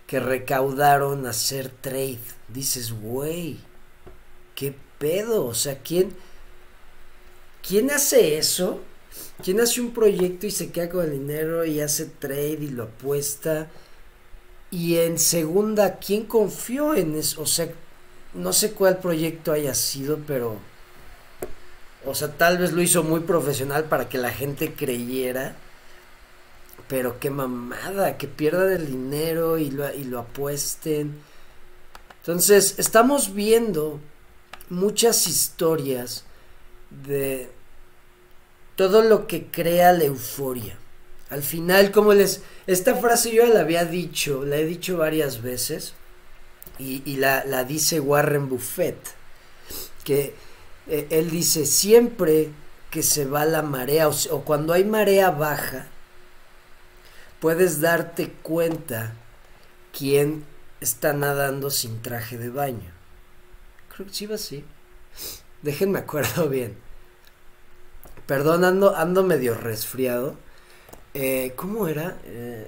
[0.08, 2.20] que recaudaron a hacer trade.
[2.50, 3.58] Dices, güey,
[4.56, 5.46] ¿qué pedo?
[5.46, 6.14] O sea, ¿quién,
[7.68, 8.82] ¿quién hace eso?
[9.44, 12.84] ¿Quién hace un proyecto y se queda con el dinero y hace trade y lo
[12.84, 13.70] apuesta?
[14.72, 17.42] Y en segunda, ¿quién confió en eso?
[17.42, 17.70] O sea,
[18.34, 20.60] no sé cuál proyecto haya sido, pero
[22.06, 25.56] O sea, tal vez lo hizo muy profesional para que la gente creyera.
[26.88, 31.16] Pero qué mamada, que pierdan el dinero y lo, y lo apuesten.
[32.20, 34.00] Entonces, estamos viendo
[34.70, 36.26] muchas historias
[36.90, 37.50] de
[38.76, 40.78] todo lo que crea la euforia.
[41.30, 42.42] Al final, como les...
[42.68, 45.94] Esta frase yo la había dicho, la he dicho varias veces,
[46.78, 48.98] y, la, la, dice Warren Buffett,
[50.04, 50.34] que
[50.88, 52.50] eh, él dice, siempre
[52.92, 55.88] que se va la marea, o, cuando hay marea baja,
[57.40, 59.14] puedes darte cuenta
[59.98, 60.46] quién
[60.82, 62.92] está nadando sin traje de baño.
[63.94, 64.64] Creo que sí va así.
[65.62, 66.78] Déjenme acuerdo bien.
[68.28, 70.36] Perdón, ando, medio resfriado.
[71.14, 72.18] Eh, ¿Cómo era?
[72.26, 72.68] Eh,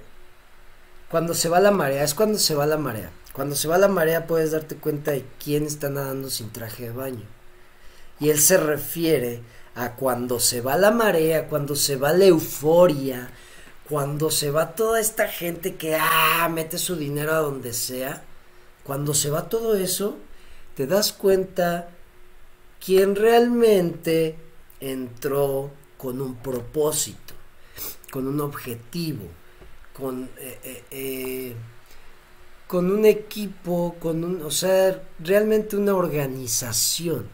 [1.10, 3.12] cuando se va la marea, es cuando se va la marea.
[3.34, 6.91] Cuando se va la marea puedes darte cuenta de quién está nadando sin traje de
[6.91, 7.25] baño.
[8.19, 9.41] Y él se refiere
[9.75, 13.30] a cuando se va la marea, cuando se va la euforia,
[13.89, 18.23] cuando se va toda esta gente que ah, mete su dinero a donde sea.
[18.84, 20.17] Cuando se va todo eso,
[20.76, 21.89] te das cuenta
[22.84, 24.36] quién realmente
[24.80, 27.34] entró con un propósito,
[28.12, 29.26] con un objetivo,
[29.93, 31.56] con, eh, eh, eh,
[32.67, 37.28] con un equipo, con un, o sea, realmente una organización,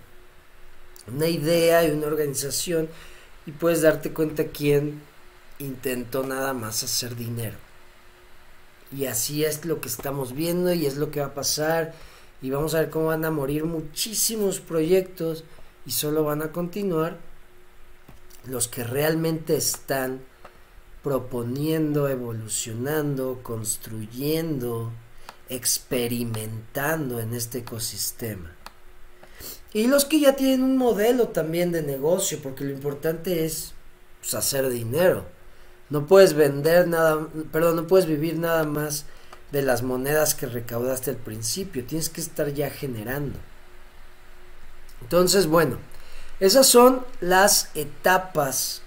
[1.07, 2.89] una idea y una organización,
[3.45, 5.01] y puedes darte cuenta quién
[5.59, 7.57] intentó nada más hacer dinero.
[8.95, 11.93] Y así es lo que estamos viendo y es lo que va a pasar.
[12.41, 15.43] Y vamos a ver cómo van a morir muchísimos proyectos
[15.85, 17.17] y solo van a continuar
[18.45, 20.21] los que realmente están
[21.01, 24.91] proponiendo, evolucionando, construyendo,
[25.49, 28.51] experimentando en este ecosistema.
[29.73, 33.73] Y los que ya tienen un modelo también de negocio, porque lo importante es
[34.21, 35.25] pues, hacer dinero.
[35.93, 39.05] No puedes vender nada, perdón, no puedes vivir nada más
[39.51, 43.37] de las monedas que recaudaste al principio, tienes que estar ya generando.
[45.01, 45.77] Entonces, bueno,
[46.39, 48.81] esas son las etapas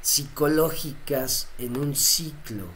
[0.00, 2.66] psicológicas en un ciclo.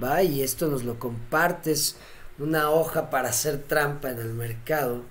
[0.00, 0.22] ¿Va?
[0.22, 1.96] Y esto nos lo compartes,
[2.38, 5.02] una hoja para hacer trampa en el mercado.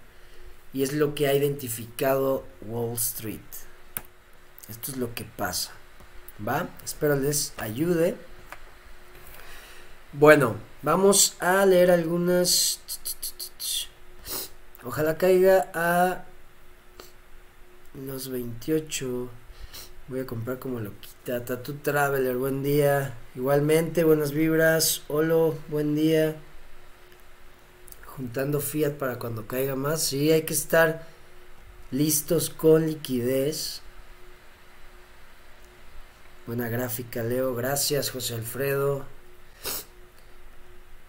[0.71, 3.41] Y es lo que ha identificado Wall Street.
[4.69, 5.73] Esto es lo que pasa.
[6.47, 6.69] ¿Va?
[6.83, 8.15] Espero les ayude.
[10.13, 12.79] Bueno, vamos a leer algunas.
[14.83, 16.25] Ojalá caiga a
[17.93, 19.29] los 28.
[20.07, 21.45] Voy a comprar como lo quita.
[21.45, 23.13] Tattoo Traveler, buen día.
[23.35, 25.03] Igualmente, buenas vibras.
[25.07, 26.35] Olo, buen día.
[28.17, 30.01] Juntando Fiat para cuando caiga más.
[30.01, 31.07] Sí, hay que estar
[31.91, 33.81] listos con liquidez.
[36.47, 37.53] Buena gráfica, Leo.
[37.55, 39.05] Gracias, José Alfredo.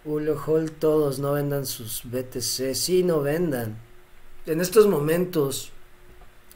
[0.04, 2.74] Ulo Hall, todos no vendan sus BTC.
[2.74, 3.78] Sí, no vendan.
[4.46, 5.72] En estos momentos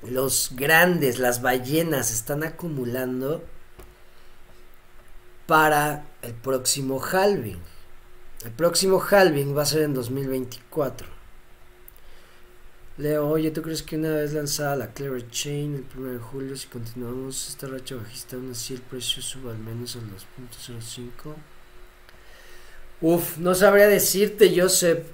[0.02, 3.42] los grandes, las ballenas están acumulando
[5.46, 7.62] para el próximo halving.
[8.44, 11.15] El próximo halving va a ser en 2024.
[12.98, 16.56] Leo, oye, ¿tú crees que una vez lanzada la Clever Chain el 1 de julio,
[16.56, 21.34] si continuamos esta racha bajista, aún así el precio suba al menos al 2.05?
[23.02, 25.06] Uf, no sabría decirte, Joseph.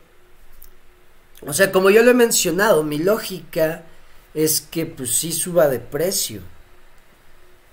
[1.45, 3.85] O sea, como yo lo he mencionado, mi lógica
[4.33, 6.43] es que pues sí suba de precio.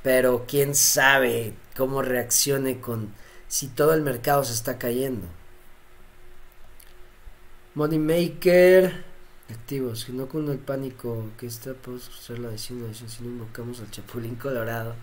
[0.01, 3.13] Pero quién sabe cómo reaccione con
[3.47, 5.27] si todo el mercado se está cayendo.
[7.75, 9.08] Moneymaker
[9.53, 13.79] activos, que no con el pánico que está por ser la decisión, si no invocamos
[13.79, 14.95] al Chapulín Colorado.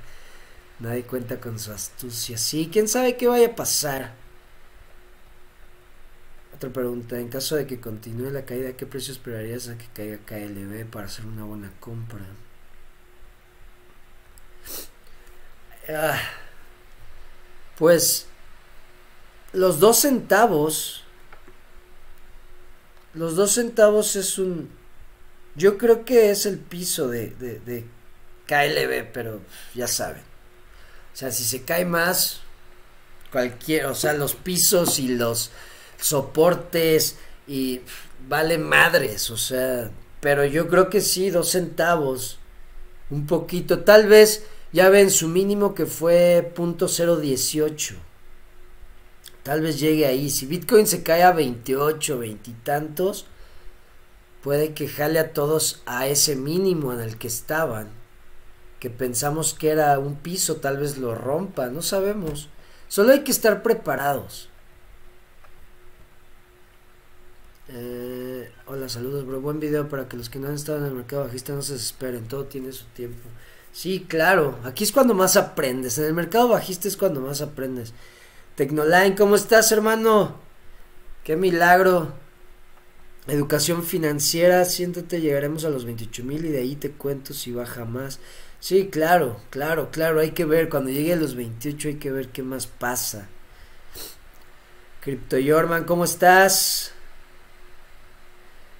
[0.78, 2.36] Nadie cuenta con su astucia.
[2.36, 4.14] Sí, quién sabe qué vaya a pasar.
[6.54, 10.18] Otra pregunta, en caso de que continúe la caída, ¿qué precio esperarías a que caiga
[10.24, 12.24] KLB para hacer una buena compra?
[15.88, 16.18] Ah,
[17.78, 18.26] pues
[19.52, 21.04] los dos centavos,
[23.16, 24.70] los dos centavos es un,
[25.54, 27.84] yo creo que es el piso de, de, de
[28.46, 29.40] KLB, pero
[29.74, 30.22] ya saben.
[31.12, 32.40] O sea, si se cae más,
[33.32, 35.50] cualquier, o sea, los pisos y los
[35.98, 37.80] soportes y
[38.28, 39.90] vale madres, o sea,
[40.20, 42.38] pero yo creo que sí, dos centavos,
[43.10, 47.94] un poquito, tal vez, ya ven su mínimo que fue punto .018,
[49.46, 53.26] tal vez llegue ahí, si Bitcoin se cae a 28, veintitantos,
[54.42, 57.90] puede que jale a todos a ese mínimo en el que estaban,
[58.80, 62.48] que pensamos que era un piso, tal vez lo rompa, no sabemos.
[62.88, 64.48] Solo hay que estar preparados.
[67.68, 69.40] Eh, hola, saludos, bro.
[69.40, 71.74] Buen video para que los que no han estado en el mercado bajista no se
[71.74, 72.26] desesperen.
[72.26, 73.28] Todo tiene su tiempo.
[73.72, 74.58] Sí, claro.
[74.64, 75.98] Aquí es cuando más aprendes.
[75.98, 77.94] En el mercado bajista es cuando más aprendes.
[78.56, 80.34] Tecnoline, ¿cómo estás, hermano?
[81.24, 82.14] Qué milagro.
[83.26, 87.84] Educación financiera, siéntate, llegaremos a los 28 mil y de ahí te cuento si baja
[87.84, 88.18] más.
[88.58, 92.30] Sí, claro, claro, claro, hay que ver, cuando llegue a los 28 hay que ver
[92.30, 93.28] qué más pasa.
[95.02, 96.92] Crypto Yorman, ¿cómo estás?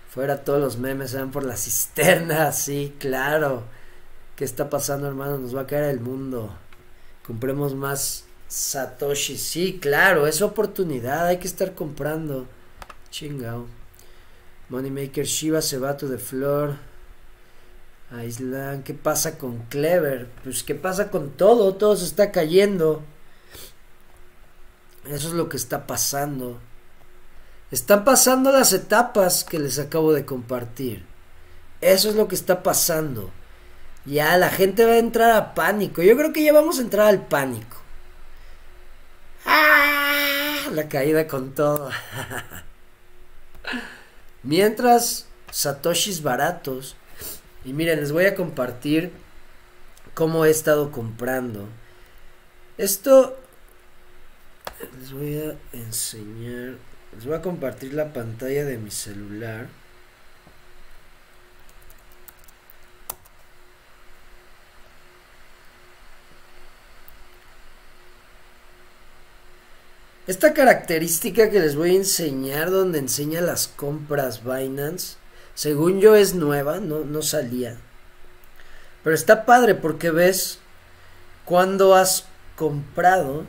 [0.09, 3.65] Fuera todos los memes, se van por la cisterna, sí, claro.
[4.37, 5.37] ¿Qué está pasando, hermano?
[5.37, 6.57] Nos va a caer el mundo.
[7.27, 12.47] Compremos más Satoshi, sí, claro, es oportunidad, hay que estar comprando.
[13.11, 13.67] Chingao.
[14.69, 16.77] Moneymaker Shiva se va to the floor.
[18.11, 20.29] Aislan, ¿qué pasa con Clever?
[20.45, 23.03] Pues qué pasa con todo, todo se está cayendo.
[25.09, 26.59] Eso es lo que está pasando.
[27.71, 31.05] Están pasando las etapas que les acabo de compartir.
[31.81, 33.31] Eso es lo que está pasando.
[34.05, 36.01] Ya la gente va a entrar a pánico.
[36.03, 37.77] Yo creo que ya vamos a entrar al pánico.
[39.47, 40.69] ¡Ah!
[40.73, 41.91] La caída con todo.
[44.43, 46.97] Mientras, satoshis baratos.
[47.65, 49.11] Y miren, les voy a compartir
[50.15, 51.69] cómo he estado comprando.
[52.79, 53.37] Esto
[54.99, 56.77] les voy a enseñar.
[57.15, 59.69] Les voy a compartir la pantalla de mi celular.
[70.27, 75.19] Esta característica que les voy a enseñar donde enseña las compras Binance,
[75.55, 77.79] según yo es nueva, no, no salía.
[79.05, 80.59] Pero está padre porque ves
[81.45, 82.25] cuando has
[82.57, 83.45] comprado.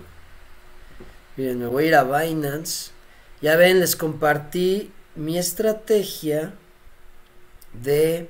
[1.35, 2.91] Miren, me voy a ir a Binance.
[3.41, 6.53] Ya ven, les compartí mi estrategia
[7.73, 8.29] de,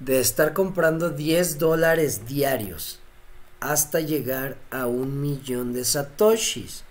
[0.00, 2.98] de estar comprando 10 dólares diarios
[3.60, 6.82] hasta llegar a un millón de satoshis.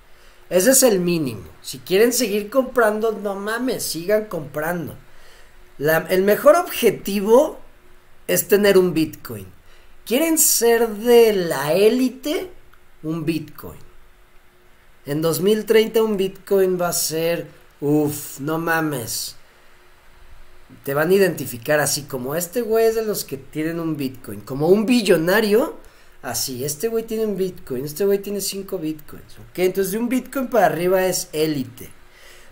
[0.49, 1.43] Ese es el mínimo.
[1.61, 4.95] Si quieren seguir comprando, no mames, sigan comprando.
[5.79, 7.59] el mejor objetivo
[8.27, 9.47] es tener un Bitcoin.
[10.05, 12.51] ¿Quieren ser de la élite?
[13.01, 13.79] Un Bitcoin.
[15.05, 17.47] En 2030 un Bitcoin va a ser,
[17.81, 19.35] uff, no mames.
[20.83, 24.41] Te van a identificar así como este güey es de los que tienen un Bitcoin.
[24.41, 25.77] Como un billonario
[26.25, 29.59] así, este güey tiene un Bitcoin, este güey tiene 5 Bitcoins, ¿ok?
[29.59, 31.91] Entonces de un Bitcoin para arriba es élite.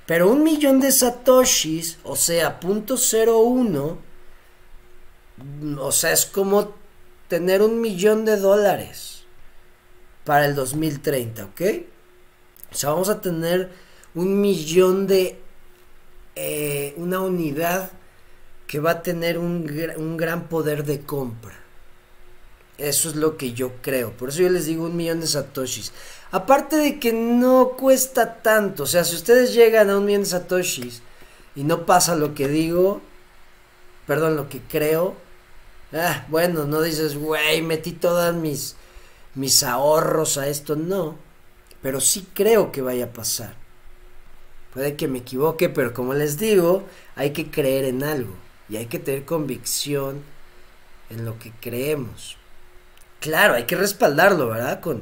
[0.05, 3.97] Pero un millón de satoshis, o sea, punto .01,
[5.79, 6.75] o sea, es como
[7.27, 9.23] tener un millón de dólares
[10.23, 11.61] para el 2030, ¿ok?
[12.71, 13.71] O sea, vamos a tener
[14.13, 15.39] un millón de...
[16.35, 17.91] Eh, una unidad
[18.65, 21.62] que va a tener un, un gran poder de compra.
[22.77, 24.11] Eso es lo que yo creo.
[24.11, 25.91] Por eso yo les digo un millón de satoshis.
[26.31, 28.83] Aparte de que no cuesta tanto.
[28.83, 31.01] O sea, si ustedes llegan a un millón de satoshis
[31.55, 33.01] y no pasa lo que digo,
[34.07, 35.15] perdón, lo que creo.
[35.93, 38.75] Ah, bueno, no dices, güey, metí todas mis,
[39.35, 40.75] mis ahorros a esto.
[40.75, 41.15] No.
[41.83, 43.55] Pero sí creo que vaya a pasar.
[44.73, 46.83] Puede que me equivoque, pero como les digo,
[47.15, 48.33] hay que creer en algo.
[48.69, 50.23] Y hay que tener convicción
[51.11, 52.37] en lo que creemos.
[53.23, 54.81] Claro, hay que respaldarlo, ¿verdad?
[54.81, 55.01] Con,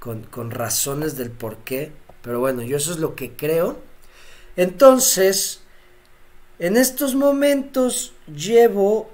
[0.00, 1.92] con, razones del por qué.
[2.20, 3.78] Pero bueno, yo eso es lo que creo.
[4.56, 5.60] Entonces,
[6.58, 9.08] en estos momentos llevo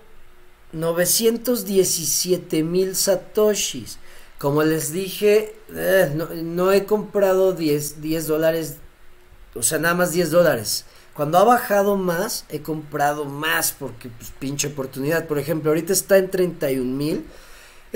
[0.73, 3.99] 917 mil satoshis.
[4.39, 6.11] Como les dije, eh,
[6.43, 8.77] no, he comprado 10, 10 dólares,
[9.55, 10.87] o sea, nada más 10 dólares.
[11.13, 15.27] Cuando ha bajado más, he comprado más porque pues pinche oportunidad.
[15.27, 17.27] Por ejemplo, ahorita está en 31 mil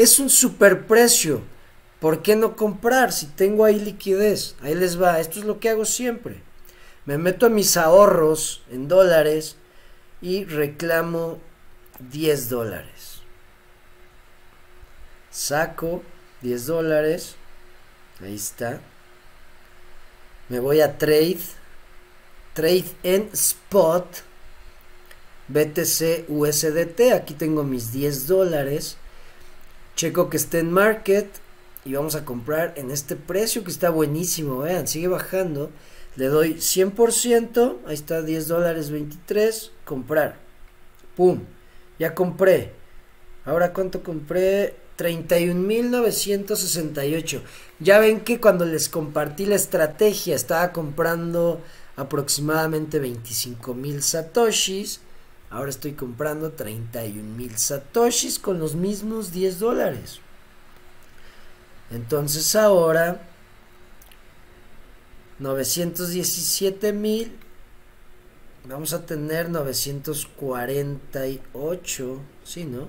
[0.02, 1.42] es un superprecio.
[2.00, 4.56] ¿Por qué no comprar si tengo ahí liquidez?
[4.62, 5.20] Ahí les va.
[5.20, 6.40] Esto es lo que hago siempre.
[7.04, 9.56] Me meto a mis ahorros en dólares
[10.22, 11.38] y reclamo
[12.10, 13.20] 10 dólares.
[15.30, 16.02] Saco
[16.40, 17.36] 10 dólares.
[18.22, 18.80] Ahí está.
[20.48, 21.40] Me voy a trade.
[22.54, 24.06] Trade en spot.
[25.48, 27.12] BTC USDT.
[27.14, 28.96] Aquí tengo mis 10 dólares
[30.00, 31.26] checo que esté en market
[31.84, 35.68] y vamos a comprar en este precio que está buenísimo, vean, sigue bajando.
[36.16, 40.38] Le doy 100%, ahí está 10 dólares 23, comprar.
[41.16, 41.40] ¡Pum!
[41.98, 42.72] Ya compré.
[43.44, 44.74] Ahora cuánto compré?
[44.96, 47.42] 31.968.
[47.78, 51.60] Ya ven que cuando les compartí la estrategia estaba comprando
[51.96, 55.02] aproximadamente 25.000 satoshis.
[55.50, 60.20] Ahora estoy comprando 31.000 satoshis con los mismos 10 dólares.
[61.90, 63.20] Entonces ahora
[65.40, 67.32] 917.000
[68.68, 72.88] vamos a tener 948, sí, ¿no?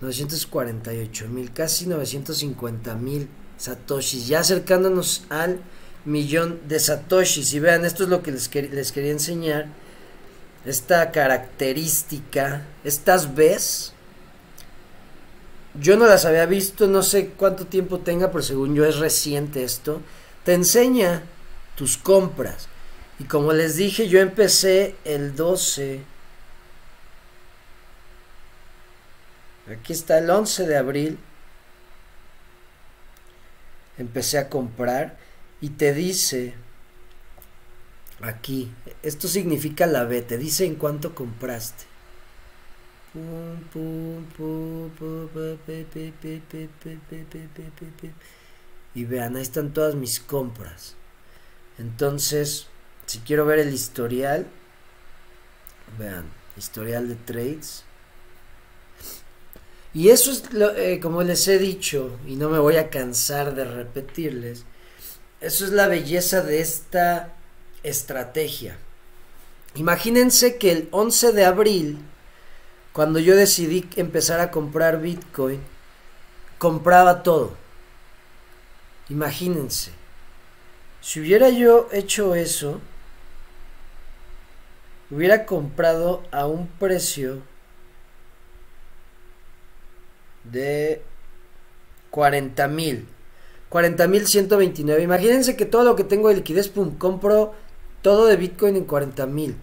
[0.00, 5.60] 948 mil, casi 950 mil satoshis, ya acercándonos al
[6.04, 7.54] millón de satoshis.
[7.54, 9.68] Y vean, esto es lo que les quería enseñar.
[10.64, 13.92] Esta característica, estas ves,
[15.74, 19.64] yo no las había visto, no sé cuánto tiempo tenga, pero según yo es reciente
[19.64, 20.00] esto.
[20.44, 21.22] Te enseña
[21.76, 22.68] tus compras.
[23.18, 26.14] Y como les dije, yo empecé el 12
[29.70, 31.18] Aquí está el 11 de abril.
[33.96, 35.16] Empecé a comprar
[35.60, 36.54] y te dice
[38.20, 41.84] aquí, esto significa la B, te dice en cuánto compraste.
[48.94, 50.96] Y vean, ahí están todas mis compras.
[51.78, 52.66] Entonces,
[53.06, 54.46] si quiero ver el historial,
[55.98, 56.24] vean,
[56.56, 57.84] historial de trades.
[59.92, 63.54] Y eso es, lo, eh, como les he dicho, y no me voy a cansar
[63.54, 64.64] de repetirles,
[65.40, 67.32] eso es la belleza de esta
[67.84, 68.76] estrategia.
[69.76, 71.98] Imagínense que el 11 de abril,
[72.92, 75.60] cuando yo decidí empezar a comprar Bitcoin,
[76.58, 77.54] compraba todo.
[79.08, 79.92] Imagínense.
[81.00, 82.80] Si hubiera yo hecho eso,
[85.10, 87.42] hubiera comprado a un precio
[90.44, 91.02] de
[92.10, 93.08] 40 mil.
[93.68, 95.02] 40 mil 129.
[95.02, 97.54] Imagínense que todo lo que tengo de liquidez, pum, compro
[98.04, 99.56] todo de Bitcoin en 40 mil.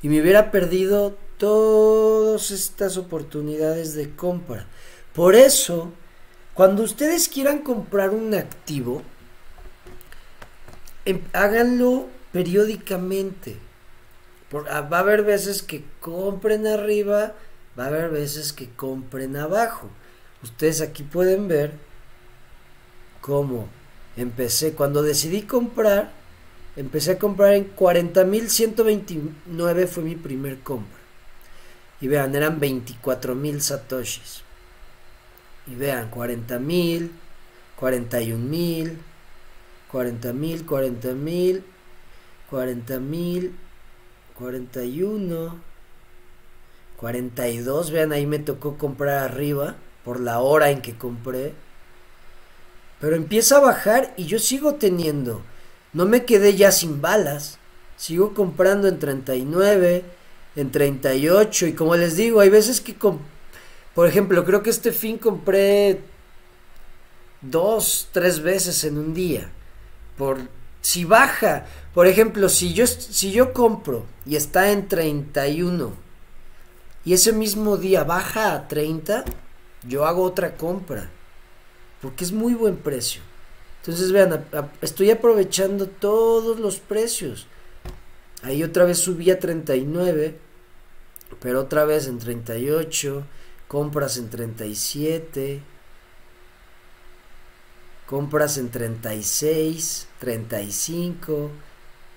[0.00, 4.64] Y me hubiera perdido todas estas oportunidades de compra.
[5.12, 5.92] Por eso,
[6.54, 9.02] cuando ustedes quieran comprar un activo,
[11.04, 13.56] em, háganlo periódicamente.
[14.70, 17.34] Ah, va a haber veces que compren arriba,
[17.76, 19.90] va a haber veces que compren abajo.
[20.44, 21.72] Ustedes aquí pueden ver
[23.20, 23.68] cómo
[24.16, 24.74] empecé.
[24.74, 26.19] Cuando decidí comprar,
[26.76, 30.98] empecé a comprar en 40.129 fue mi primer compra.
[32.00, 34.42] Y vean, eran 24.000 satoshis.
[35.66, 37.10] Y vean, 40.000,
[37.78, 38.96] 41.000,
[39.92, 41.62] 40.000, 40.000,
[42.50, 43.52] 40.000,
[44.34, 45.60] 41,
[46.96, 47.90] 42.
[47.90, 51.52] Vean, ahí me tocó comprar arriba por la hora en que compré.
[53.00, 55.42] Pero empieza a bajar y yo sigo teniendo.
[55.92, 57.58] No me quedé ya sin balas.
[57.96, 60.04] Sigo comprando en 39,
[60.56, 62.94] en 38 y como les digo, hay veces que,
[63.94, 66.00] por ejemplo, creo que este fin compré
[67.40, 69.50] dos, tres veces en un día.
[70.16, 70.38] Por
[70.80, 75.92] si baja, por ejemplo, si yo si yo compro y está en 31
[77.04, 79.24] y ese mismo día baja a 30,
[79.86, 81.10] yo hago otra compra,
[82.02, 83.22] porque es muy buen precio.
[83.80, 84.46] Entonces vean,
[84.82, 87.46] estoy aprovechando todos los precios.
[88.42, 90.38] Ahí otra vez subí a 39,
[91.40, 93.24] pero otra vez en 38,
[93.68, 95.62] compras en 37,
[98.06, 101.50] compras en 36, 35,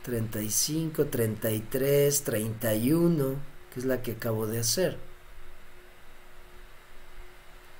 [0.03, 3.35] 35, 33, 31,
[3.73, 4.97] que es la que acabo de hacer.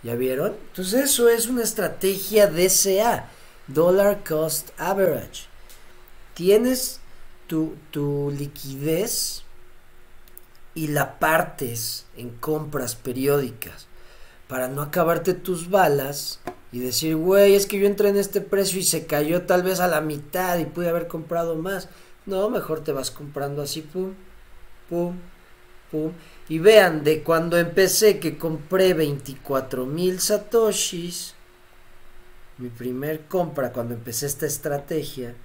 [0.03, 0.55] ¿Ya vieron?
[0.69, 3.29] Entonces eso es una estrategia DCA,
[3.67, 5.47] Dollar Cost Average.
[6.33, 6.99] Tienes
[7.47, 9.43] tu, tu liquidez
[10.75, 13.87] y la partes en compras periódicas
[14.47, 16.39] para no acabarte tus balas
[16.71, 19.79] y decir, güey, es que yo entré en este precio y se cayó tal vez
[19.79, 21.87] a la mitad y pude haber comprado más.
[22.25, 24.13] No, mejor te vas comprando así, pum,
[24.89, 25.15] pum,
[25.91, 26.11] pum.
[26.49, 31.35] Y vean, de cuando empecé que compré 24 mil satoshis,
[32.63, 35.35] mi primer compra cuando empecé esta estrategia,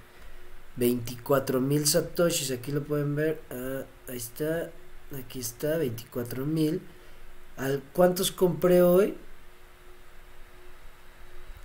[0.77, 4.69] 24 mil satoshis, aquí lo pueden ver, ah, ahí está,
[5.19, 6.81] aquí está, 24 mil.
[7.91, 9.17] ¿Cuántos compré hoy?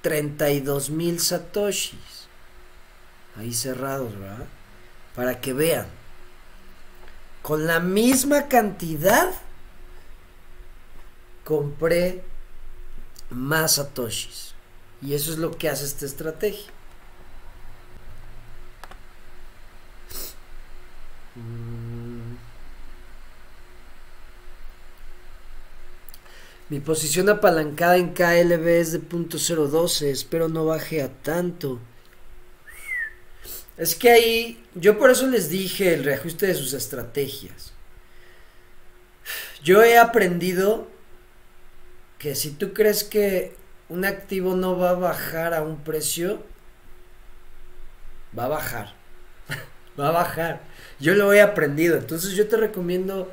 [0.02, 2.26] 32 mil satoshis.
[3.36, 4.48] ahí cerrados, ¿verdad?
[5.14, 5.86] Para que vean.
[7.42, 9.32] Con la misma cantidad
[11.44, 12.24] compré
[13.30, 14.53] más satoshis.
[15.04, 16.72] Y eso es lo que hace esta estrategia.
[26.70, 31.80] Mi posición apalancada en KLB es de .012, espero no baje a tanto.
[33.76, 37.72] Es que ahí, yo por eso les dije el reajuste de sus estrategias.
[39.62, 40.88] Yo he aprendido
[42.18, 43.63] que si tú crees que
[43.94, 46.42] un activo no va a bajar a un precio,
[48.36, 48.94] va a bajar.
[49.98, 50.62] va a bajar.
[50.98, 51.96] Yo lo he aprendido.
[51.96, 53.32] Entonces yo te recomiendo,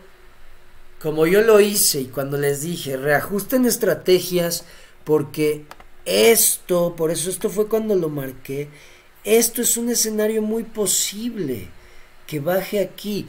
[1.02, 4.66] como yo lo hice y cuando les dije, reajusten estrategias
[5.04, 5.66] porque
[6.06, 8.70] esto, por eso esto fue cuando lo marqué,
[9.24, 11.70] esto es un escenario muy posible
[12.28, 13.28] que baje aquí.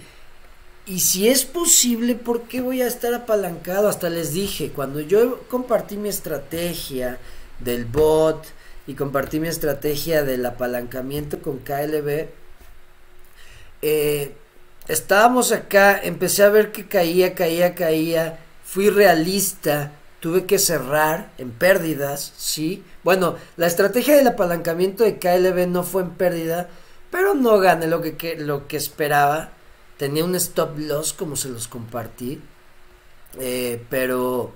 [0.84, 3.88] Y si es posible, ¿por qué voy a estar apalancado?
[3.88, 7.18] Hasta les dije, cuando yo compartí mi estrategia
[7.60, 8.44] del bot
[8.88, 12.26] y compartí mi estrategia del apalancamiento con KLB,
[13.82, 14.34] eh,
[14.88, 21.52] estábamos acá, empecé a ver que caía, caía, caía, fui realista, tuve que cerrar en
[21.52, 22.82] pérdidas, ¿sí?
[23.04, 26.68] Bueno, la estrategia del apalancamiento de KLB no fue en pérdida,
[27.12, 29.52] pero no gané lo que, lo que esperaba
[30.02, 32.40] Tenía un stop loss como se los compartí.
[33.38, 34.52] Eh, pero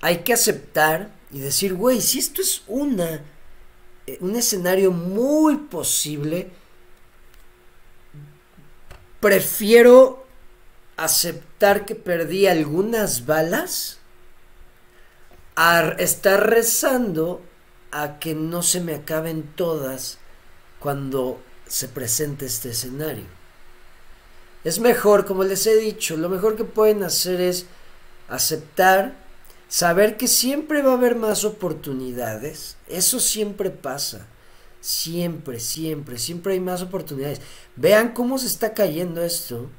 [0.00, 3.22] hay que aceptar y decir, güey, si esto es una,
[4.08, 6.50] eh, un escenario muy posible,
[9.20, 10.26] prefiero
[10.96, 13.98] aceptar que perdí algunas balas
[15.54, 17.42] a estar rezando
[17.92, 20.18] a que no se me acaben todas
[20.80, 23.41] cuando se presente este escenario.
[24.64, 27.66] Es mejor, como les he dicho, lo mejor que pueden hacer es
[28.28, 29.14] aceptar,
[29.68, 32.76] saber que siempre va a haber más oportunidades.
[32.88, 34.26] Eso siempre pasa.
[34.80, 37.40] Siempre, siempre, siempre hay más oportunidades.
[37.76, 39.70] Vean cómo se está cayendo esto.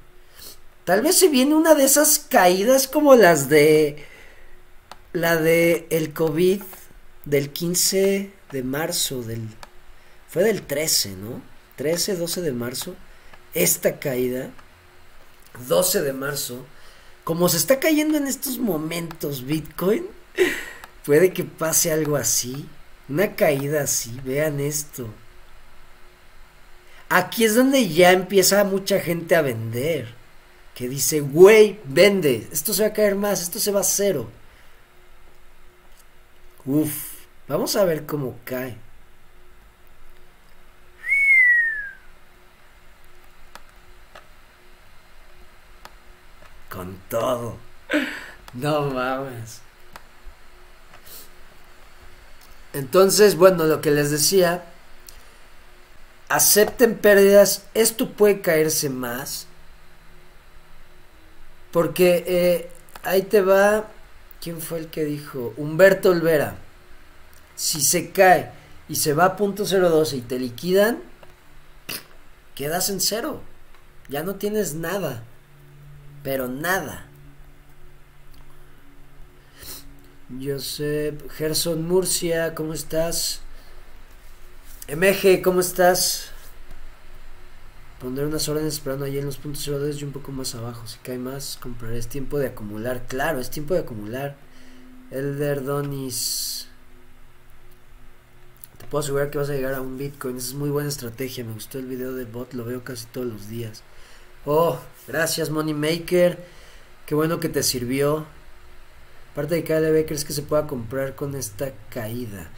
[0.85, 4.03] Tal vez se viene una de esas caídas como las de
[5.13, 6.61] la de el COVID
[7.25, 9.47] del 15 de marzo del
[10.27, 11.41] fue del 13, ¿no?
[11.75, 12.95] 13, 12 de marzo.
[13.53, 14.49] Esta caída
[15.67, 16.65] 12 de marzo,
[17.23, 20.05] como se está cayendo en estos momentos Bitcoin,
[21.05, 22.67] puede que pase algo así,
[23.07, 25.07] una caída así, vean esto.
[27.09, 30.13] Aquí es donde ya empieza mucha gente a vender,
[30.73, 34.29] que dice, güey, vende, esto se va a caer más, esto se va a cero.
[36.65, 36.93] Uf,
[37.47, 38.77] vamos a ver cómo cae.
[46.73, 47.57] Con todo.
[48.53, 49.61] No mames.
[52.73, 54.65] Entonces, bueno, lo que les decía,
[56.29, 59.45] acepten pérdidas, esto puede caerse más.
[61.71, 62.69] Porque eh,
[63.03, 63.87] ahí te va,
[64.41, 65.53] ¿quién fue el que dijo?
[65.57, 66.57] Humberto Olvera.
[67.55, 68.51] Si se cae
[68.89, 71.01] y se va a punto 012 y te liquidan,
[72.55, 73.41] quedas en cero.
[74.09, 75.23] Ya no tienes nada
[76.23, 77.05] pero nada.
[80.41, 83.41] Josep, Gerson Murcia, ¿cómo estás?
[84.87, 86.31] MG, ¿cómo estás?
[87.99, 90.85] Pondré unas órdenes esperando allí en los puntos 02 y un poco más abajo.
[90.87, 91.97] Si cae más, compraré.
[91.97, 93.05] Es tiempo de acumular.
[93.07, 94.35] Claro, es tiempo de acumular.
[95.09, 96.67] Elder Donis.
[98.77, 100.35] Te puedo asegurar que vas a llegar a un Bitcoin.
[100.35, 101.45] Esa es muy buena estrategia.
[101.45, 102.53] Me gustó el video de bot.
[102.53, 103.83] Lo veo casi todos los días.
[104.45, 106.37] Oh, gracias Moneymaker.
[107.05, 108.25] Qué bueno que te sirvió.
[109.35, 112.49] Parte de KLB, ¿crees que se pueda comprar con esta caída?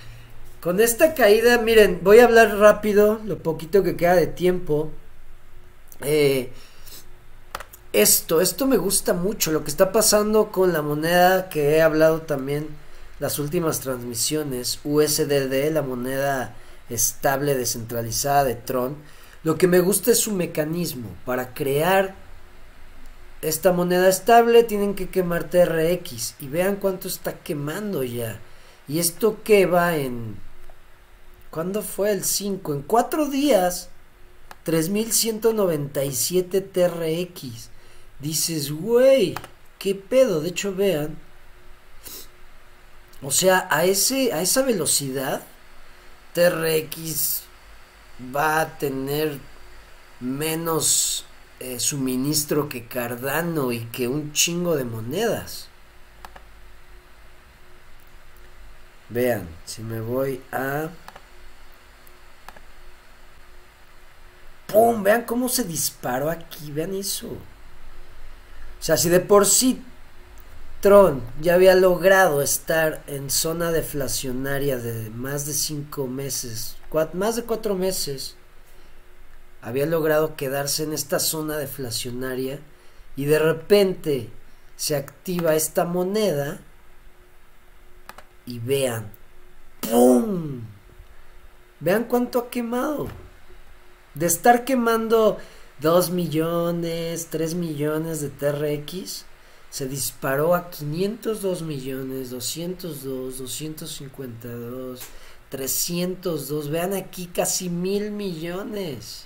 [0.62, 4.92] Con esta caída, miren, voy a hablar rápido, lo poquito que queda de tiempo.
[6.02, 6.52] Eh,
[7.94, 12.22] esto, esto me gusta mucho, lo que está pasando con la moneda que he hablado
[12.24, 12.68] también
[13.20, 16.56] las últimas transmisiones, USDD, la moneda
[16.90, 18.98] estable descentralizada de Tron
[19.46, 21.08] lo que me gusta es su mecanismo.
[21.24, 22.16] Para crear
[23.48, 26.36] esta moneda estable tienen que quemar TRX.
[26.40, 28.40] Y vean cuánto está quemando ya.
[28.88, 30.38] Y esto que va en...
[31.52, 32.74] ¿Cuándo fue el 5?
[32.74, 33.90] En 4 días.
[34.64, 37.70] 3197 TRX.
[38.20, 39.36] Dices, güey,
[39.78, 40.42] ¿qué pedo?
[40.42, 41.18] De hecho, vean.
[43.22, 45.44] O sea, a, ese, a esa velocidad,
[46.34, 47.44] TRX
[48.36, 49.40] va a tener
[50.20, 51.26] menos
[51.60, 55.70] eh, suministro que Cardano y que un chingo de monedas.
[59.10, 60.90] Vean, si me voy a...
[64.68, 65.04] ¡Pum!
[65.04, 67.28] Vean cómo se disparó aquí, vean eso.
[67.28, 69.82] O sea, si de por sí
[70.82, 76.78] Tron ya había logrado estar en zona deflacionaria de más de 5 meses,
[77.14, 78.36] más de 4 meses,
[79.66, 82.60] había logrado quedarse en esta zona deflacionaria
[83.16, 84.30] y de repente
[84.76, 86.60] se activa esta moneda
[88.46, 89.12] y vean,
[89.82, 90.62] ¡pum!
[91.80, 93.08] Vean cuánto ha quemado.
[94.14, 95.40] De estar quemando
[95.82, 99.26] 2 millones, 3 millones de TRX,
[99.72, 105.02] se disparó a 502 millones, 202, 252,
[105.50, 106.70] 302.
[106.70, 109.25] Vean aquí casi mil millones.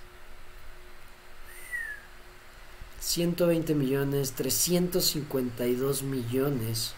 [3.00, 6.94] 120 millones, 352 millones.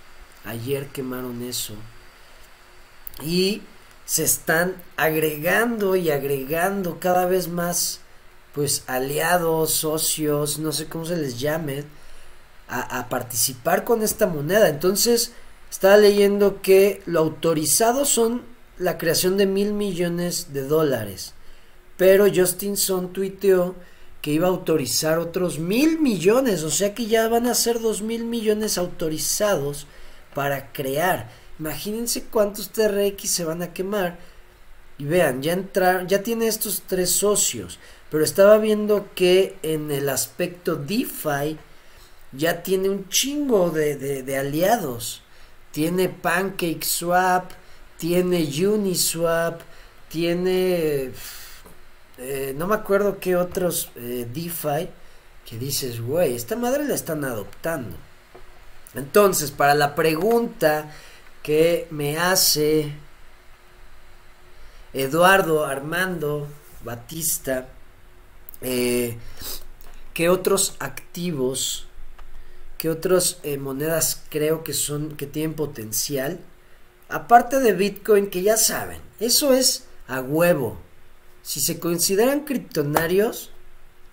[0.45, 1.75] Ayer quemaron eso.
[3.23, 3.61] Y
[4.05, 8.01] se están agregando y agregando cada vez más,
[8.53, 11.85] pues, aliados, socios, no sé cómo se les llame,
[12.67, 14.69] a, participar con esta moneda.
[14.69, 15.33] Entonces,
[15.69, 18.43] estaba leyendo que lo autorizado son
[18.77, 21.33] la creación de mil millones de dólares.
[21.97, 23.75] Pero Justin Son tuiteó
[24.21, 28.01] que iba a autorizar otros mil millones, o sea que ya van a ser dos
[28.01, 29.87] mil millones autorizados
[30.33, 31.29] para crear.
[31.59, 34.17] Imagínense cuántos TRX se van a quemar.
[34.97, 37.79] Y vean, ya entrar, ya tiene estos tres socios.
[38.09, 41.57] Pero estaba viendo que en el aspecto DeFi
[42.31, 45.23] ya tiene un chingo de, de aliados.
[45.71, 47.51] Tiene PancakeSwap,
[47.97, 49.61] tiene Uniswap,
[50.09, 51.11] tiene
[52.23, 54.89] eh, no me acuerdo qué otros eh, DeFi
[55.43, 57.97] que dices, güey, esta madre la están adoptando.
[58.93, 60.91] Entonces, para la pregunta
[61.41, 62.93] que me hace
[64.93, 66.47] Eduardo Armando
[66.83, 67.69] Batista,
[68.61, 69.17] eh,
[70.13, 71.87] ¿qué otros activos,
[72.77, 76.39] qué otras monedas creo que son, que tienen potencial?
[77.09, 80.90] Aparte de Bitcoin, que ya saben, eso es a huevo.
[81.43, 83.51] Si se consideran criptonarios,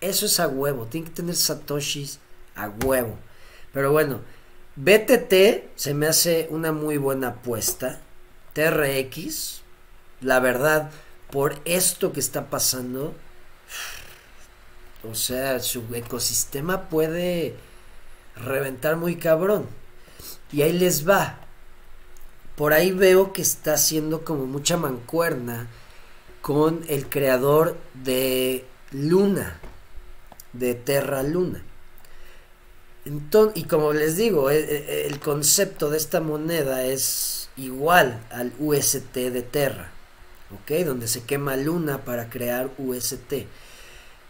[0.01, 0.85] eso es a huevo.
[0.85, 2.19] Tienen que tener satoshis
[2.55, 3.17] a huevo.
[3.73, 4.21] Pero bueno,
[4.75, 8.01] BTT se me hace una muy buena apuesta.
[8.53, 9.61] TRX,
[10.21, 10.91] la verdad,
[11.31, 13.13] por esto que está pasando,
[15.09, 17.55] o sea, su ecosistema puede
[18.35, 19.67] reventar muy cabrón.
[20.51, 21.39] Y ahí les va.
[22.55, 25.67] Por ahí veo que está haciendo como mucha mancuerna
[26.41, 29.59] con el creador de Luna,
[30.53, 31.63] de Terra Luna.
[33.05, 38.53] Entonces, y como les digo, e, e, el, concepto de esta moneda es igual al
[38.59, 39.91] UST de Terra,
[40.53, 40.85] ¿ok?
[40.85, 43.45] Donde se quema Luna para crear UST.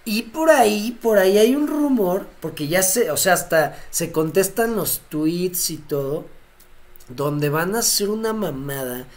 [0.06, 4.12] Y por ahí, por ahí hay un rumor, porque ya se, o sea, hasta se
[4.12, 6.26] contestan los tweets y todo,
[7.10, 9.08] donde van a hacer una mamada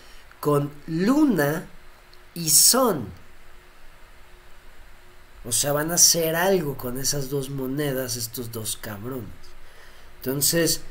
[0.41, 1.67] con Luna
[2.35, 3.09] y son.
[5.45, 9.27] O sea, van a hacer algo con esas dos monedas, estos dos cabrones.
[10.19, 10.83] Entonces,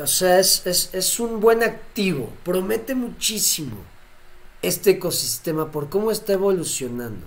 [0.00, 2.32] o sea, es, es, un buen activo.
[2.42, 3.76] Promete muchísimo
[4.62, 7.26] este ecosistema por cómo está evolucionando.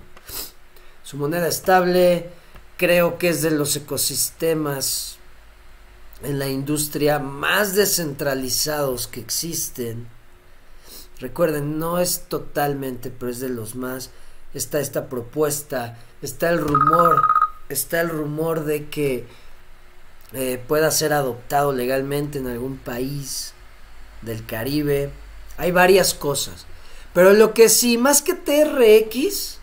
[1.04, 2.30] Su moneda estable,
[2.76, 5.16] creo que es de los ecosistemas
[6.22, 10.08] en la industria más descentralizados que existen
[11.20, 14.10] Recuerden, no es totalmente, pero es de los más.
[14.54, 17.22] Está esta propuesta, está el rumor,
[17.68, 19.26] está el rumor de que
[20.32, 23.52] eh, pueda ser adoptado legalmente en algún país
[24.22, 25.10] del Caribe.
[25.56, 26.66] Hay varias cosas.
[27.14, 29.58] Pero lo que sí, más que TRX,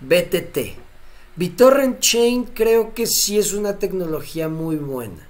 [0.00, 0.78] BTT.
[1.36, 5.28] BitTorrent Chain creo que sí es una tecnología muy buena.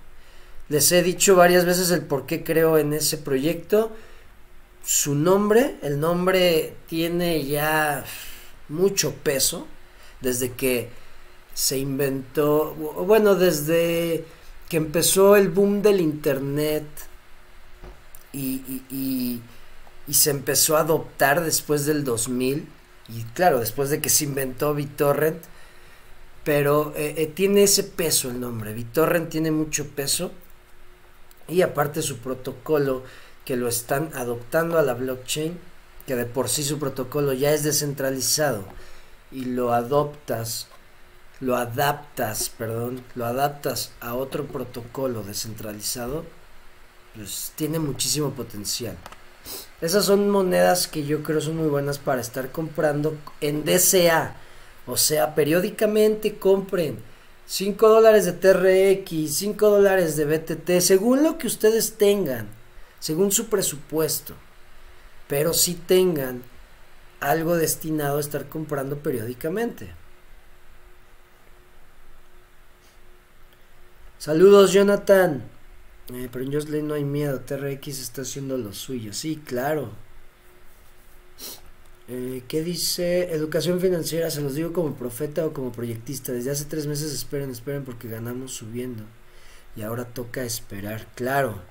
[0.68, 3.92] Les he dicho varias veces el por qué creo en ese proyecto
[4.84, 8.04] su nombre, el nombre tiene ya
[8.68, 9.66] mucho peso
[10.20, 10.88] desde que
[11.54, 14.24] se inventó, bueno, desde
[14.68, 16.84] que empezó el boom del internet
[18.32, 19.40] y,
[20.10, 22.66] se empezó a adoptar después del 2000
[23.08, 25.42] y claro, después de que se inventó BitTorrent,
[26.42, 30.32] pero eh, eh, tiene ese peso el nombre, BitTorrent tiene mucho peso
[31.46, 33.04] y aparte su protocolo
[33.50, 35.58] que lo están adoptando a la blockchain,
[36.06, 38.62] que de por sí su protocolo ya es descentralizado
[39.32, 40.68] y lo adoptas,
[41.40, 46.24] lo adaptas, perdón, lo adaptas a otro protocolo descentralizado,
[47.16, 48.96] pues tiene muchísimo potencial.
[49.80, 54.36] Esas son monedas que yo creo son muy buenas para estar comprando en DCA.
[54.86, 57.00] O sea, periódicamente compren
[57.46, 62.59] 5 dólares de TRX, 5 dólares de BTT, según lo que ustedes tengan,
[63.00, 64.34] según su presupuesto.
[65.26, 66.42] Pero si tengan
[67.20, 69.92] algo destinado a estar comprando periódicamente.
[74.18, 75.42] Saludos, Jonathan.
[76.12, 79.12] Eh, pero en Jocelyn no hay miedo, TRX está haciendo lo suyo.
[79.12, 79.92] Sí, claro.
[82.08, 83.32] Eh, ¿Qué dice?
[83.32, 86.32] Educación financiera, se los digo como profeta o como proyectista.
[86.32, 89.04] Desde hace tres meses esperen, esperen porque ganamos subiendo.
[89.76, 91.62] Y ahora toca esperar, claro.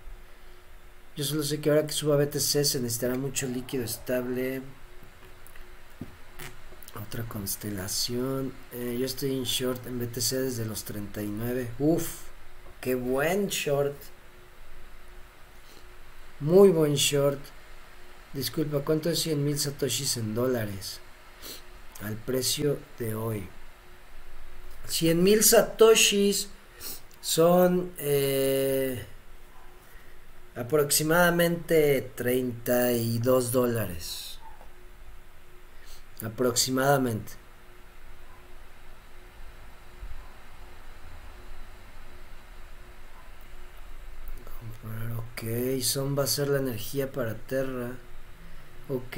[1.20, 4.62] Yo solo sé que ahora que suba BTC se necesitará mucho líquido estable.
[6.96, 8.54] Otra constelación.
[8.72, 11.72] Eh, yo estoy en short en BTC desde los 39.
[11.78, 12.08] Uf,
[12.80, 13.98] qué buen short.
[16.40, 17.42] Muy buen short.
[18.32, 21.02] Disculpa, ¿cuánto es 100 mil satoshis en dólares?
[22.02, 23.46] Al precio de hoy.
[24.88, 26.48] 100 mil satoshis
[27.20, 29.06] son eh,
[30.60, 34.40] aproximadamente 32 dólares.
[36.22, 37.32] Aproximadamente.
[45.18, 47.92] Ok, son va a ser la energía para Terra.
[48.90, 49.18] Ok.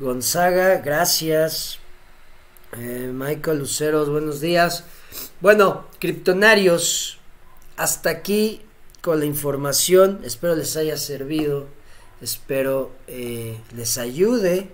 [0.00, 1.78] Gonzaga, gracias.
[2.72, 4.84] Eh, Michael Luceros, buenos días.
[5.40, 7.20] Bueno, criptonarios,
[7.76, 8.62] hasta aquí
[9.00, 10.20] con la información.
[10.24, 11.66] Espero les haya servido.
[12.20, 14.70] Espero eh, les ayude.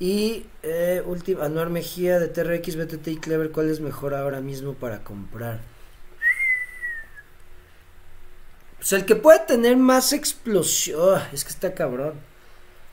[0.00, 4.74] Y eh, última, Anuar Mejía de TRX, BTT y Clever, ¿cuál es mejor ahora mismo
[4.74, 5.60] para comprar?
[8.76, 11.16] Pues el que puede tener más explosión.
[11.16, 12.14] Ah, es que está cabrón.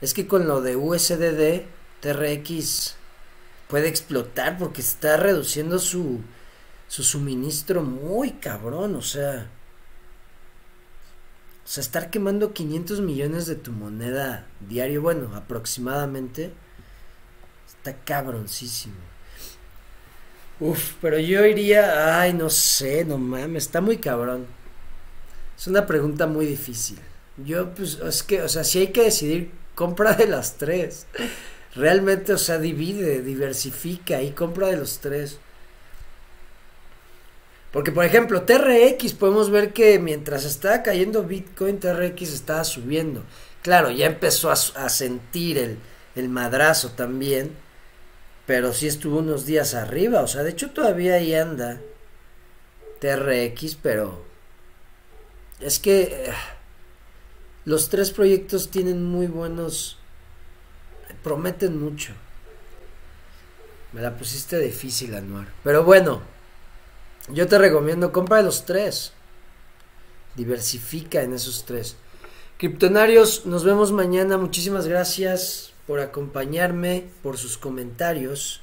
[0.00, 1.62] Es que con lo de USDD,
[2.00, 2.96] TRX
[3.68, 6.20] puede explotar porque está reduciendo su,
[6.88, 8.96] su suministro muy cabrón.
[8.96, 9.48] O sea.
[11.66, 16.52] O sea, estar quemando 500 millones de tu moneda diario, bueno, aproximadamente,
[17.66, 18.94] está cabroncísimo.
[20.60, 24.46] Uf, pero yo iría, ay, no sé, no mames, está muy cabrón.
[25.58, 27.00] Es una pregunta muy difícil.
[27.44, 31.08] Yo, pues, es que, o sea, si hay que decidir, compra de las tres.
[31.74, 35.40] Realmente, o sea, divide, diversifica y compra de los tres.
[37.72, 43.24] Porque, por ejemplo, TRX, podemos ver que mientras estaba cayendo Bitcoin, TRX estaba subiendo.
[43.62, 44.56] Claro, ya empezó a,
[44.88, 45.78] sentir el,
[46.14, 47.52] el, madrazo también,
[48.46, 50.22] pero sí estuvo unos días arriba.
[50.22, 51.80] O sea, de hecho todavía ahí anda
[53.00, 54.24] TRX, pero
[55.60, 56.32] es que eh,
[57.64, 59.98] los tres proyectos tienen muy buenos,
[61.22, 62.12] prometen mucho.
[63.92, 65.48] Me la pusiste difícil, Anuar.
[65.64, 66.22] Pero bueno,
[67.28, 69.12] yo te recomiendo, compra los tres.
[70.36, 71.96] Diversifica en esos tres.
[72.58, 74.38] Criptonarios, nos vemos mañana.
[74.38, 78.60] Muchísimas gracias por acompañarme, por sus comentarios.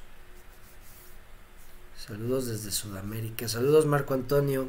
[2.08, 3.48] Saludos desde Sudamérica.
[3.48, 4.68] Saludos Marco Antonio.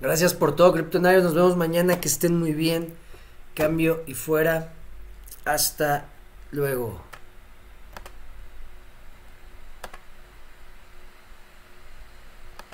[0.00, 1.22] Gracias por todo, Criptonarios.
[1.24, 2.00] Nos vemos mañana.
[2.00, 2.94] Que estén muy bien.
[3.54, 4.72] Cambio y fuera.
[5.44, 6.08] Hasta
[6.50, 7.11] luego.